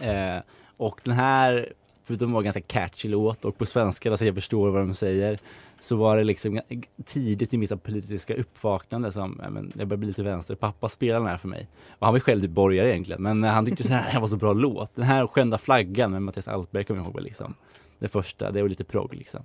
Eh, 0.01 0.37
och 0.77 1.01
den 1.03 1.13
här, 1.13 1.73
förutom 2.03 2.27
att 2.27 2.33
vara 2.33 2.43
ganska 2.43 2.61
catchy 2.61 3.09
låt 3.09 3.45
och 3.45 3.57
på 3.57 3.65
svenska 3.65 4.17
så 4.17 4.25
jag 4.25 4.35
förstår 4.35 4.71
vad 4.71 4.81
de 4.81 4.93
säger, 4.93 5.39
så 5.79 5.95
var 5.95 6.17
det 6.17 6.23
liksom 6.23 6.61
tidigt 7.05 7.53
i 7.53 7.57
mitt 7.57 7.83
politiska 7.83 8.35
uppvaknande 8.35 9.11
som 9.11 9.39
ja, 9.43 9.49
men, 9.49 9.71
jag 9.75 9.87
började 9.87 9.97
bli 9.97 10.07
lite 10.07 10.23
vänster. 10.23 10.55
Pappa 10.55 10.89
spelade 10.89 11.19
den 11.19 11.29
här 11.29 11.37
för 11.37 11.47
mig. 11.47 11.67
Och 11.89 12.07
han 12.07 12.13
var 12.13 12.19
själv 12.19 12.41
typ 12.41 12.51
borgare 12.51 12.89
egentligen, 12.89 13.23
men 13.23 13.43
eh, 13.43 13.51
han 13.51 13.65
tyckte 13.65 13.83
så 13.83 13.93
här, 13.93 14.03
det 14.05 14.11
här 14.11 14.19
var 14.19 14.27
så 14.27 14.37
bra 14.37 14.53
låt. 14.53 14.95
Den 14.95 15.05
här 15.05 15.27
Skända 15.27 15.57
flaggan 15.57 16.11
med 16.11 16.21
Mattias 16.21 16.47
Altberg 16.47 16.83
kommer 16.83 17.01
jag 17.01 17.07
ihåg 17.07 17.21
liksom 17.21 17.53
det 17.99 18.07
första. 18.07 18.51
Det 18.51 18.61
var 18.61 18.69
lite 18.69 18.83
progg 18.83 19.13
liksom. 19.13 19.41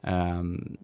Um, 0.00 0.76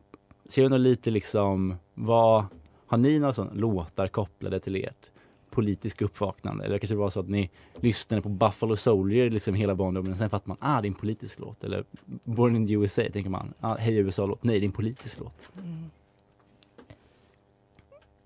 ser 0.49 0.69
du 0.69 0.79
lite 0.79 1.11
liksom, 1.11 1.75
vad, 1.95 2.45
har 2.87 2.99
ni 2.99 3.19
några 3.19 3.33
sådana 3.33 3.53
låtar 3.55 4.09
kopplade 4.09 4.61
till 4.61 4.77
ert 4.77 5.11
politiskt 5.57 6.03
uppvaknande? 6.03 6.65
Eller 6.65 6.79
kanske 6.79 6.95
det 6.95 6.99
var 6.99 7.11
så 7.11 7.21
att 7.21 7.29
ni 7.29 7.51
lyssnade 7.81 8.23
på 8.23 8.29
Buffalo 8.29 8.77
Soldier 8.77 9.31
liksom 9.31 9.55
hela 9.55 9.75
barndomen 9.75 10.13
och 10.13 10.19
sen 10.19 10.31
fattar 10.31 10.49
man, 10.49 10.57
ah 10.61 10.81
det 10.81 10.87
är 10.87 10.91
en 10.91 10.95
politisk 10.95 11.39
låt. 11.39 11.65
Eller 11.65 11.85
Born 12.25 12.57
in 12.57 12.67
the 12.67 12.73
USA 12.73 13.03
tänker 13.13 13.31
man, 13.31 13.55
ah, 13.61 13.77
hej 13.77 13.97
USA-låt, 13.97 14.45
nej 14.45 14.61
det 14.61 14.65
är 14.65 14.67
en 14.67 14.73
politisk 14.73 15.21
låt. 15.21 15.51
Mm. 15.59 15.91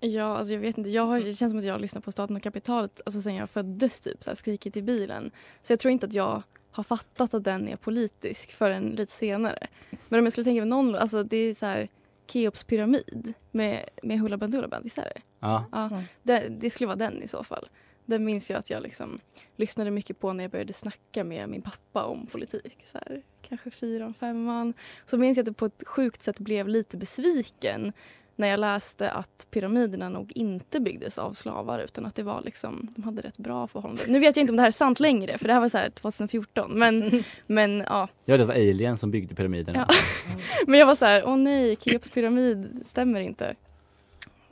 Ja, 0.01 0.37
alltså 0.37 0.53
jag 0.53 0.61
vet 0.61 0.79
inte. 0.79 0.91
Jag 0.91 1.07
har, 1.07 1.21
det 1.21 1.35
känns 1.35 1.53
som 1.53 1.59
att 1.59 1.65
jag 1.65 1.75
har 1.75 1.79
lyssnat 1.79 2.05
på 2.05 2.13
Staten 2.13 2.37
och 2.37 2.43
kapitalet 2.43 3.01
alltså 3.05 3.23
sen 3.23 3.35
jag 3.35 3.51
föddes, 3.51 4.01
typ, 4.01 4.23
så 4.23 4.31
här, 4.31 4.35
skrikit 4.35 4.77
i 4.77 4.83
bilen. 4.83 5.31
Så 5.63 5.73
jag 5.73 5.81
tror 5.81 5.93
inte 5.93 6.07
att 6.07 6.15
jag 6.15 6.43
har 6.71 6.85
fattat 6.85 7.35
att 7.35 7.45
den 7.45 7.69
är 7.69 7.77
politisk 7.77 8.53
förrän 8.53 8.89
lite 8.89 9.13
senare. 9.13 9.67
Men 10.09 10.19
om 10.19 10.27
jag 10.27 10.33
skulle 10.33 10.45
tänka 10.45 10.63
på 10.63 10.67
någon, 10.67 10.95
alltså 10.95 11.23
det 11.25 11.37
är 11.37 11.55
så 11.55 11.67
här 11.67 11.89
Keops 12.33 12.65
pyramid 12.65 13.35
med, 13.51 13.89
med 14.03 14.21
Hoola 14.21 14.37
Bandoola 14.37 14.69
Band, 14.69 14.85
visst 14.85 14.99
är 14.99 15.05
det? 15.05 15.23
Ja. 15.41 15.65
Ja, 15.73 16.03
det, 16.23 16.49
det 16.49 16.71
skulle 16.71 16.87
vara 16.87 16.97
den 16.97 17.23
i 17.23 17.29
så 17.29 17.45
fall. 17.45 17.69
Den 18.05 18.25
minns 18.25 18.51
jag 18.51 18.59
att 18.59 18.71
jag 18.71 18.83
liksom 18.83 19.21
lyssnade 19.57 19.91
mycket 19.91 20.21
på 20.21 20.33
när 20.33 20.45
jag 20.45 20.51
började 20.51 20.73
snacka 20.73 21.25
med 21.25 21.49
min 21.49 21.63
pappa 21.63 22.05
om 22.05 22.27
politik. 22.27 22.79
Så 22.85 22.99
här, 22.99 23.23
kanske 23.43 23.71
fyran, 23.71 24.15
femman. 24.15 24.75
Så 25.07 25.19
minns 25.19 25.37
jag 25.37 25.43
att 25.43 25.47
jag 25.47 25.57
på 25.57 25.67
ett 25.67 25.83
sjukt 25.87 26.23
sätt 26.23 26.39
blev 26.39 26.69
lite 26.69 26.97
besviken 26.97 27.93
när 28.41 28.49
jag 28.49 28.61
läste 28.61 29.11
att 29.11 29.47
pyramiderna 29.51 30.09
nog 30.09 30.33
inte 30.35 30.81
byggdes 30.81 31.19
av 31.19 31.33
slavar 31.33 31.79
utan 31.79 32.07
att 32.07 32.15
det 32.15 32.23
var 32.23 32.43
liksom, 32.43 32.89
de 32.97 33.03
hade 33.03 33.23
rätt 33.23 33.39
bra 33.39 33.67
förhållanden. 33.67 34.13
Nu 34.13 34.21
vet 34.21 34.37
jag 34.37 34.43
inte 34.43 34.53
om 34.53 34.57
det 34.57 34.63
här 34.63 34.69
är 34.69 34.73
sant 34.73 35.01
längre 35.01 35.39
för 35.39 35.47
det 35.47 35.53
här 35.53 35.61
var 35.61 35.69
så 35.69 35.79
här 35.79 35.91
2014 35.91 36.79
men, 36.79 37.25
men 37.47 37.79
ja. 37.87 38.09
Ja, 38.25 38.37
det 38.37 38.45
var 38.45 38.55
Alien 38.55 38.97
som 38.97 39.11
byggde 39.11 39.35
pyramiderna. 39.35 39.87
ja. 39.89 39.95
Men 40.67 40.79
jag 40.79 40.87
var 40.87 40.97
så 40.97 41.05
här, 41.05 41.25
åh 41.27 41.37
nej, 41.37 41.77
Keops 41.77 42.11
pyramid 42.11 42.83
stämmer 42.87 43.21
inte. 43.21 43.55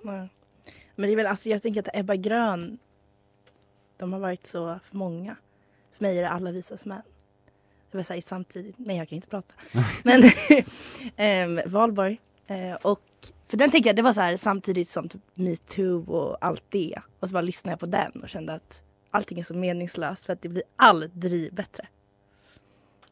Men 0.03 0.29
det 0.95 1.13
är 1.13 1.17
väl, 1.17 1.27
alltså 1.27 1.49
jag 1.49 1.63
tänker 1.63 1.81
att 1.81 1.89
Ebba 1.93 2.17
Grön, 2.17 2.79
de 3.97 4.13
har 4.13 4.21
varit 4.21 4.47
så 4.47 4.79
för 4.85 4.97
många. 4.97 5.37
För 5.93 6.05
mig 6.05 6.19
är 6.19 6.23
det 6.23 6.29
alla 6.29 6.51
visas 6.51 6.85
män. 6.85 7.03
Det 7.91 7.99
vill 7.99 8.05
säga 8.07 8.23
samtidigt, 8.23 8.75
nej 8.79 8.97
jag 8.97 9.09
kan 9.09 9.17
inte 9.17 9.29
prata. 9.29 9.55
Men 10.03 10.23
ehm, 11.17 11.61
Valborg. 11.67 12.21
Eh, 12.49 12.75
och 12.75 13.01
för 13.49 13.57
den 13.57 13.71
tänker 13.71 13.89
jag, 13.89 13.97
det 13.97 14.03
var 14.03 14.13
så 14.13 14.21
här 14.21 14.37
samtidigt 14.37 14.89
som 14.89 15.09
typ 15.09 15.23
metoo 15.35 16.13
och 16.13 16.37
allt 16.41 16.65
det. 16.69 16.95
Och 17.21 17.29
så 17.29 17.33
bara 17.33 17.43
lyssnade 17.43 17.73
jag 17.73 17.81
på 17.81 17.87
den 17.87 18.23
och 18.23 18.29
kände 18.29 18.53
att 18.55 18.83
allting 19.11 19.39
är 19.39 19.45
så 19.45 19.55
meningslöst 19.55 20.25
för 20.25 20.33
att 20.33 20.43
det 20.43 20.49
blir 20.49 20.63
aldrig 20.77 21.55
bättre. 21.55 21.87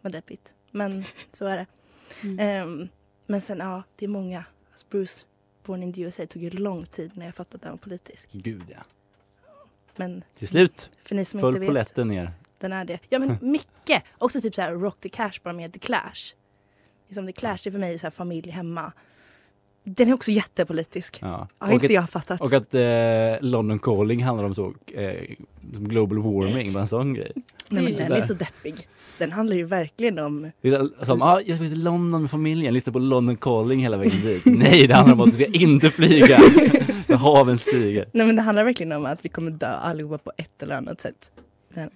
Men 0.01 0.13
det 0.13 0.19
är 0.19 0.23
pitt. 0.23 0.55
Men 0.71 1.05
så 1.33 1.47
är 1.47 1.57
det. 1.57 1.67
Ehm, 2.43 2.89
men 3.27 3.41
sen 3.41 3.59
ja, 3.59 3.83
det 3.97 4.05
är 4.05 4.09
många. 4.09 4.45
Alltså 4.73 4.87
Bruce 4.91 5.27
Born 5.65 5.83
in 5.83 5.93
the 5.93 6.01
USA 6.01 6.27
tog 6.27 6.43
ju 6.43 6.51
lång 6.51 6.87
tid 6.87 7.11
när 7.15 7.27
jag 7.27 7.35
fattade 7.35 7.57
att 7.57 7.63
den 7.63 7.71
var 7.71 7.79
politisk. 7.79 8.29
Gud 8.33 8.65
ja. 8.69 8.83
Men 9.97 10.25
Till 10.39 10.49
slut 10.49 10.91
för 11.03 11.15
ni 11.15 11.25
som 11.25 11.41
föll 11.41 11.67
polletten 11.67 12.09
ner. 12.09 12.33
den 12.59 12.73
är 12.73 12.85
det. 12.85 12.99
Ja 13.09 13.19
men 13.19 13.39
mycket. 13.51 14.03
Också 14.19 14.41
typ 14.41 14.55
så 14.55 14.63
här 14.63 14.73
Rock 14.73 15.01
the 15.01 15.09
Cash 15.09 15.33
bara 15.43 15.53
med 15.55 15.73
The 15.73 15.79
Clash. 15.79 16.35
Liksom 17.09 17.27
The 17.27 17.33
Clash 17.33 17.59
är 17.67 17.71
för 17.71 17.79
mig 17.79 17.99
så 17.99 18.07
här 18.07 18.11
familj 18.11 18.51
hemma. 18.51 18.93
Den 19.89 20.09
är 20.09 20.15
också 20.15 20.31
jättepolitisk. 20.31 21.19
Ja. 21.23 21.49
Har 21.59 21.73
inte 21.73 21.87
att, 21.87 21.93
jag 21.93 22.11
fattat. 22.11 22.41
Och 22.41 22.53
att 22.53 22.75
eh, 22.75 22.83
London 23.41 23.79
Calling 23.79 24.25
handlar 24.25 24.45
om 24.45 24.55
så 24.55 24.75
eh, 24.95 25.23
global 25.63 26.19
warming, 26.19 26.73
bara 26.73 26.81
en 26.81 26.89
sån 26.89 27.15
grej. 27.15 27.33
Nej 27.69 27.85
men 27.85 27.97
den 27.97 28.13
är 28.13 28.21
så 28.21 28.35
deppig. 28.35 28.89
Den 29.19 29.33
handlar 29.33 29.57
ju 29.57 29.65
verkligen 29.65 30.19
om... 30.19 30.51
Som, 31.03 31.23
ah, 31.23 31.41
jag 31.41 31.57
ska 31.57 31.69
till 31.69 31.83
London 31.83 32.21
med 32.21 32.31
familjen, 32.31 32.75
lyssna 32.75 32.93
på 32.93 32.99
London 32.99 33.37
Calling 33.37 33.81
hela 33.81 33.97
vägen 33.97 34.21
dit. 34.21 34.43
Nej, 34.45 34.87
det 34.87 34.95
handlar 34.95 35.15
om 35.15 35.21
att 35.21 35.31
du 35.31 35.37
ska 35.37 35.47
inte 35.47 35.91
flyga. 35.91 36.39
När 37.07 37.17
haven 37.17 37.59
stiger. 37.59 38.09
Nej 38.13 38.27
men 38.27 38.37
det 38.37 38.43
handlar 38.43 38.65
verkligen 38.65 38.93
om 38.93 39.07
att 39.07 39.25
vi 39.25 39.29
kommer 39.29 39.51
dö 39.51 39.67
allihopa 39.67 40.19
på 40.19 40.33
ett 40.37 40.63
eller 40.63 40.75
annat 40.75 41.01
sätt. 41.01 41.31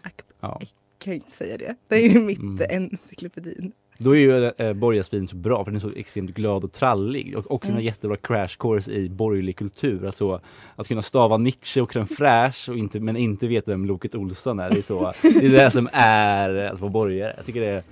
Ack, 0.03 0.23
Ja. 0.41 0.57
jag 0.61 0.69
kan 0.99 1.13
ju 1.13 1.15
inte 1.15 1.31
säga 1.31 1.59
det. 1.59 1.75
Det 1.89 1.95
är 1.97 2.09
ju 2.09 2.21
mitt 2.21 2.39
mm. 2.39 2.67
encyklopedin. 2.71 3.73
Då 4.03 4.17
är 4.17 4.21
ju 4.21 4.45
eh, 4.59 4.73
Borgarsvin 4.73 5.29
så 5.29 5.37
bra 5.37 5.65
för 5.65 5.71
den 5.71 5.77
är 5.77 5.81
så 5.81 5.91
extremt 5.97 6.31
glad 6.31 6.65
och 6.65 6.73
trallig 6.73 7.37
och 7.39 7.51
också 7.51 7.69
en 7.69 7.75
Mm. 7.75 7.85
jättebra 7.85 8.17
crash 8.17 8.49
course 8.59 8.93
i 8.93 9.09
borgerlig 9.09 9.57
kultur. 9.57 10.07
Alltså 10.07 10.41
att 10.77 10.89
kunna 10.89 11.03
stava 11.03 11.37
Nietzsche 11.37 11.81
och 11.81 11.93
crème 11.93 12.07
fraîche 12.07 12.71
och 12.71 12.77
inte, 12.79 13.01
men 13.01 13.17
inte 13.17 13.47
veta 13.47 13.71
vem 13.71 13.85
Loket 13.85 14.15
Olsson 14.15 14.61
är. 14.61 14.71
Det 14.71 14.79
är, 14.79 14.83
så, 14.83 15.13
det, 15.23 15.47
är 15.47 15.51
det 15.65 15.71
som 15.71 15.89
är 15.93 16.55
att 16.55 16.81
vara 16.81 16.91
borgare. 16.91 17.35
Jag 17.37 17.47
tycker 17.47 17.61
det 17.61 17.67
är, 17.67 17.83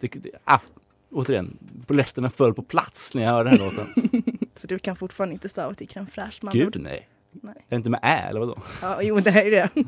det, 0.00 0.08
det, 0.14 0.30
ah, 0.44 0.58
återigen, 1.10 1.56
polletterna 1.86 2.30
föll 2.30 2.54
på 2.54 2.62
plats 2.62 3.14
när 3.14 3.22
jag 3.22 3.30
hörde 3.30 3.50
den 3.50 3.58
här 3.58 3.64
låten. 3.66 3.86
Så 4.54 4.66
du 4.66 4.78
kan 4.78 4.96
fortfarande 4.96 5.32
inte 5.32 5.48
stava 5.48 5.74
till 5.74 5.86
crème 5.88 6.06
fraîche 6.10 6.52
Gud 6.52 6.76
nej. 6.80 7.08
Nej. 7.30 7.54
Är 7.56 7.62
det 7.68 7.76
inte 7.76 7.90
med 7.90 8.00
ä 8.02 8.28
eller 8.28 8.40
vadå? 8.40 8.58
Ja, 8.82 9.02
jo 9.02 9.20
det 9.20 9.30
är 9.30 9.50
det. 9.50 9.68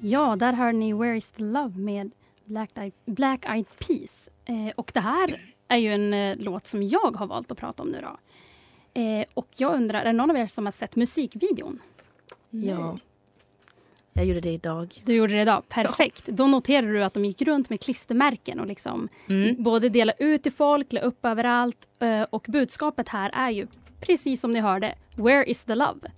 Ja, 0.00 0.36
där 0.36 0.52
hör 0.52 0.72
ni 0.72 0.92
Where 0.92 1.16
is 1.16 1.30
the 1.30 1.42
love 1.42 1.78
med 1.78 2.10
Black 2.44 2.70
Eyed, 2.78 2.92
Black 3.04 3.44
Eyed 3.46 3.66
Peas. 3.78 4.28
Eh, 4.44 4.68
och 4.76 4.90
det 4.94 5.00
här 5.00 5.40
är 5.68 5.76
ju 5.76 5.92
en 5.92 6.12
eh, 6.12 6.36
låt 6.36 6.66
som 6.66 6.82
jag 6.82 7.16
har 7.16 7.26
valt 7.26 7.50
att 7.52 7.58
prata 7.58 7.82
om 7.82 7.88
nu 7.88 8.00
då. 8.02 8.16
Eh, 9.00 9.24
och 9.34 9.48
jag 9.56 9.74
undrar, 9.74 10.00
är 10.00 10.04
det 10.04 10.12
någon 10.12 10.30
av 10.30 10.36
er 10.36 10.46
som 10.46 10.64
har 10.66 10.72
sett 10.72 10.96
musikvideon? 10.96 11.80
Ja. 12.50 12.98
Jag 14.12 14.24
gjorde 14.26 14.40
det 14.40 14.50
idag. 14.52 15.02
Du 15.04 15.14
gjorde 15.14 15.32
det 15.34 15.42
idag, 15.42 15.62
perfekt. 15.68 16.26
Då 16.26 16.46
noterade 16.46 16.92
du 16.92 17.04
att 17.04 17.14
de 17.14 17.24
gick 17.24 17.42
runt 17.42 17.70
med 17.70 17.80
klistermärken 17.80 18.60
och 18.60 18.66
liksom 18.66 19.08
Mm. 19.28 19.62
både 19.62 19.88
dela 19.88 20.12
ut 20.12 20.42
till 20.42 20.52
folk, 20.52 20.92
la 20.92 21.00
upp 21.00 21.24
överallt. 21.24 21.88
eh, 21.98 22.22
Och 22.22 22.44
budskapet 22.48 23.08
här 23.08 23.30
är 23.34 23.50
ju 23.50 23.66
precis 24.00 24.40
som 24.40 24.52
ni 24.52 24.60
hörde, 24.60 24.94
Where 25.16 25.44
is 25.44 25.64
the 25.64 25.74
love? 25.74 26.10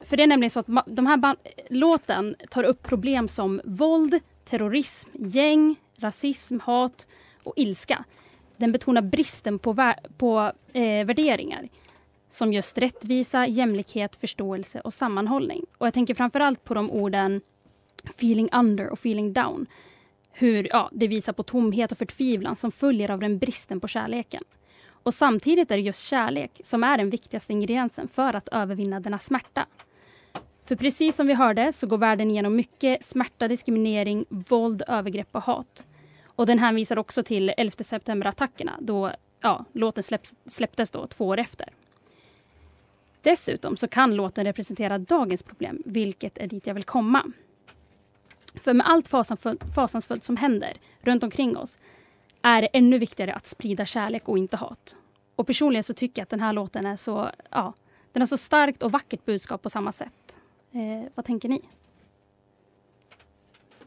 För 0.00 0.16
det 0.16 0.22
är 0.22 0.26
nämligen 0.26 0.50
så 0.50 0.60
att 0.60 0.86
de 0.86 1.06
här 1.06 1.36
låten 1.68 2.36
tar 2.50 2.64
upp 2.64 2.82
problem 2.82 3.28
som 3.28 3.60
våld, 3.64 4.20
terrorism, 4.44 5.10
gäng, 5.14 5.76
rasism, 5.96 6.58
hat 6.60 7.06
och 7.42 7.54
ilska. 7.56 8.04
Den 8.56 8.72
betonar 8.72 9.02
bristen 9.02 9.58
på, 9.58 9.72
vä- 9.72 10.12
på 10.18 10.52
eh, 10.72 11.06
värderingar 11.06 11.68
som 12.30 12.52
just 12.52 12.78
rättvisa, 12.78 13.46
jämlikhet, 13.46 14.16
förståelse 14.16 14.80
och 14.80 14.94
sammanhållning. 14.94 15.66
Och 15.78 15.86
jag 15.86 15.94
tänker 15.94 16.14
framförallt 16.14 16.64
på 16.64 16.74
de 16.74 16.90
orden 16.90 17.40
feeling 18.04 18.48
under 18.52 18.88
och 18.88 18.98
feeling 18.98 19.32
down. 19.32 19.66
Hur 20.32 20.68
ja, 20.70 20.90
det 20.92 21.08
visar 21.08 21.32
på 21.32 21.42
tomhet 21.42 21.92
och 21.92 21.98
förtvivlan 21.98 22.56
som 22.56 22.72
följer 22.72 23.10
av 23.10 23.20
den 23.20 23.38
bristen 23.38 23.80
på 23.80 23.88
kärleken. 23.88 24.42
Och 25.02 25.14
samtidigt 25.14 25.70
är 25.70 25.76
det 25.76 25.82
just 25.82 26.06
kärlek 26.06 26.60
som 26.64 26.84
är 26.84 26.98
den 26.98 27.10
viktigaste 27.10 27.52
ingrediensen 27.52 28.08
för 28.08 28.36
att 28.36 28.48
övervinna 28.48 29.00
denna 29.00 29.18
smärta. 29.18 29.66
För 30.70 30.76
precis 30.76 31.16
som 31.16 31.26
vi 31.26 31.34
hörde 31.34 31.72
så 31.72 31.86
går 31.86 31.98
världen 31.98 32.30
igenom 32.30 32.56
mycket 32.56 33.04
smärta, 33.04 33.48
diskriminering, 33.48 34.24
våld, 34.28 34.82
övergrepp 34.88 35.28
och 35.32 35.42
hat. 35.42 35.86
Och 36.24 36.46
den 36.46 36.58
hänvisar 36.58 36.98
också 36.98 37.22
till 37.22 37.52
11 37.56 37.72
september-attackerna 37.84 38.76
då 38.80 39.12
ja, 39.40 39.64
låten 39.72 40.04
släpps, 40.04 40.34
släpptes 40.46 40.90
då 40.90 41.06
två 41.06 41.26
år 41.26 41.38
efter. 41.38 41.68
Dessutom 43.22 43.76
så 43.76 43.88
kan 43.88 44.14
låten 44.14 44.44
representera 44.44 44.98
dagens 44.98 45.42
problem, 45.42 45.82
vilket 45.84 46.38
är 46.38 46.46
dit 46.46 46.66
jag 46.66 46.74
vill 46.74 46.84
komma. 46.84 47.32
För 48.54 48.74
med 48.74 48.88
allt 48.88 49.08
fasansfullt, 49.74 50.24
som 50.24 50.36
händer 50.36 50.72
runt 51.00 51.22
omkring 51.22 51.56
oss 51.56 51.78
är 52.42 52.62
det 52.62 52.68
ännu 52.72 52.98
viktigare 52.98 53.34
att 53.34 53.46
sprida 53.46 53.86
kärlek 53.86 54.28
och 54.28 54.38
inte 54.38 54.56
hat. 54.56 54.96
Och 55.36 55.46
personligen 55.46 55.84
så 55.84 55.94
tycker 55.94 56.20
jag 56.20 56.24
att 56.24 56.30
den 56.30 56.40
här 56.40 56.52
låten 56.52 56.86
är 56.86 56.96
så, 56.96 57.30
ja, 57.50 57.72
den 58.12 58.22
har 58.22 58.26
så 58.26 58.38
starkt 58.38 58.82
och 58.82 58.92
vackert 58.92 59.24
budskap 59.24 59.62
på 59.62 59.70
samma 59.70 59.92
sätt. 59.92 60.36
Eh, 60.72 61.08
vad 61.14 61.24
tänker 61.24 61.48
ni? 61.48 61.60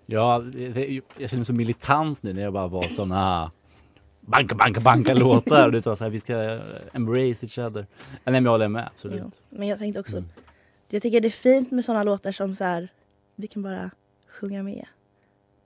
Ja, 0.06 0.39
det, 0.39 1.02
jag 1.17 1.30
känner 1.30 1.38
mig 1.39 1.46
så 1.46 1.54
militant 1.54 2.24
nu 2.24 2.34
när 2.34 2.41
jag 2.41 2.54
bara 2.54 2.67
var 2.67 2.84
såna 2.84 3.52
banka, 4.22 4.56
banka, 4.56 4.80
banka 4.82 5.13
låtar. 5.13 5.72
Det 5.72 5.86
var 5.86 5.96
så 5.96 6.04
här, 6.04 6.12
vi 6.12 6.19
ska 6.19 6.60
embrace 6.93 7.46
each 7.46 7.58
other. 7.58 7.86
Nej, 8.10 8.19
men 8.26 8.43
jag 8.43 8.52
håller 8.52 8.67
med, 8.67 8.89
absolut. 8.96 9.19
Jo. 9.24 9.32
Men 9.50 9.67
jag 9.67 9.80
tänkte 9.80 10.00
också, 10.00 10.17
Mm. 10.17 10.30
jag 10.89 11.02
tycker 11.02 11.22
det 11.22 11.28
är 11.28 11.30
fint 11.30 11.72
med 11.72 11.86
sådana 11.86 12.04
låtar 12.04 12.32
som 12.32 12.56
så 12.56 12.63
här, 12.63 12.88
vi 13.36 13.48
kan 13.48 13.63
bara 13.63 13.91
sjunga 14.28 14.63
med 14.63 14.86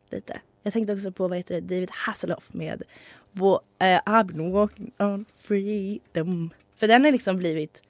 lite. 0.10 0.42
Jag 0.64 0.74
tänkte 0.74 0.94
också 0.94 1.12
på 1.12 1.28
vad 1.28 1.38
heter 1.38 1.56
det, 1.62 1.76
David 1.76 1.90
Hasselhoff 1.92 2.54
med 2.54 2.84
eh, 3.80 3.86
I've 4.06 4.24
been 4.24 4.52
walking 4.52 4.92
on 5.00 5.26
freedom. 5.38 6.50
För 6.76 6.88
den 6.88 7.04
har 7.06 7.12
liksom 7.12 7.38
blivit, 7.38 7.82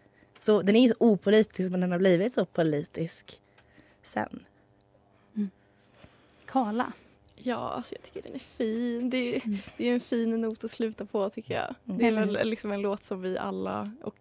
så, 0.47 0.61
den 0.61 0.75
är 0.75 0.81
ju 0.81 0.87
så 0.87 0.95
opolitisk 0.99 1.71
men 1.71 1.81
den 1.81 1.91
har 1.91 1.99
blivit 1.99 2.33
så 2.33 2.45
politisk 2.45 3.41
sen. 4.03 4.39
Karla? 6.45 6.93
Ja, 7.35 7.55
alltså 7.55 7.95
jag 7.95 8.03
tycker 8.03 8.21
den 8.21 8.35
är 8.35 8.39
fin. 8.39 9.09
Det, 9.09 9.41
det 9.77 9.89
är 9.89 9.93
en 9.93 9.99
fin 9.99 10.41
not 10.41 10.63
att 10.63 10.71
sluta 10.71 11.05
på 11.05 11.29
tycker 11.29 11.53
jag. 11.53 11.75
Mm. 11.95 12.31
Det 12.33 12.39
är 12.39 12.45
liksom 12.45 12.71
en 12.71 12.81
låt 12.81 13.03
som 13.03 13.21
vi 13.21 13.37
alla 13.37 13.91
och 14.03 14.15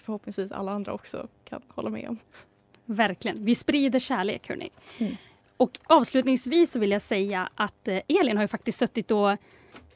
förhoppningsvis 0.00 0.52
alla 0.52 0.72
andra 0.72 0.92
också 0.92 1.28
kan 1.44 1.62
hålla 1.68 1.90
med 1.90 2.08
om. 2.08 2.18
Verkligen. 2.84 3.44
Vi 3.44 3.54
sprider 3.54 3.98
kärlek, 3.98 4.48
hörni. 4.48 4.70
Mm. 4.98 5.16
Och 5.56 5.78
avslutningsvis 5.84 6.72
så 6.72 6.78
vill 6.78 6.90
jag 6.90 7.02
säga 7.02 7.50
att 7.54 7.88
eh, 7.88 8.00
Elin 8.08 8.36
har 8.36 8.44
ju 8.44 8.48
faktiskt 8.48 8.78
suttit 8.78 9.10
och 9.10 9.36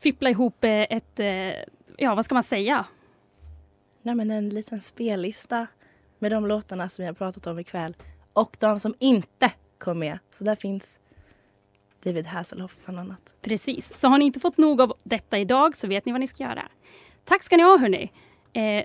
fipplat 0.01 0.31
ihop 0.31 0.65
eh, 0.65 0.71
ett, 0.71 1.21
eh, 1.21 1.53
ja 1.97 2.15
vad 2.15 2.25
ska 2.25 2.35
man 2.35 2.43
säga? 2.43 2.87
Nej 4.03 4.15
men 4.15 4.31
en 4.31 4.49
liten 4.49 4.81
spellista 4.81 5.67
med 6.19 6.33
de 6.33 6.47
låtarna 6.47 6.89
som 6.89 7.03
vi 7.03 7.07
har 7.07 7.15
pratat 7.15 7.47
om 7.47 7.59
ikväll 7.59 7.97
och 8.33 8.57
de 8.61 8.81
som 8.81 8.95
inte 8.99 9.53
kom 9.79 9.99
med. 9.99 10.19
Så 10.33 10.45
där 10.45 10.57
finns 10.57 10.99
David 12.03 12.27
Hasselhoff 12.27 12.77
bland 12.85 12.99
annat. 12.99 13.33
Precis. 13.43 13.99
Så 13.99 14.09
har 14.09 14.19
ni 14.19 14.25
inte 14.25 14.41
fått 14.41 14.59
nog 14.59 14.81
av 14.81 14.95
detta 15.03 15.39
idag 15.39 15.77
så 15.77 15.89
vet 15.89 16.07
ni 16.07 16.13
vad 16.13 16.21
ni 16.21 16.27
ska 16.27 16.43
göra. 16.45 16.69
Tack 17.25 17.43
ska 17.43 17.57
ni 17.57 17.63
ha 17.63 17.79
hörni. 17.79 18.13
Eh, 18.53 18.85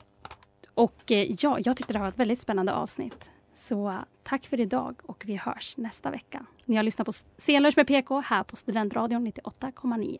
och 0.74 1.12
eh, 1.12 1.36
ja, 1.40 1.60
jag 1.60 1.78
tyckte 1.78 1.94
det 1.94 2.00
här 2.00 2.04
var 2.04 2.10
ett 2.10 2.20
väldigt 2.20 2.40
spännande 2.40 2.74
avsnitt. 2.74 3.32
Så 3.54 3.90
eh, 3.90 4.00
tack 4.24 4.46
för 4.46 4.60
idag 4.60 4.96
och 5.04 5.24
vi 5.28 5.36
hörs 5.36 5.78
nästa 5.78 6.12
vecka. 6.12 6.46
Ni 6.66 6.76
har 6.76 6.84
lyssnat 6.84 7.06
på 7.06 7.12
Scenlunch 7.38 7.78
med 7.78 7.88
PK 7.88 8.20
här 8.20 8.44
på 8.44 8.56
Studentradion 8.56 9.28
98,9. 9.28 10.20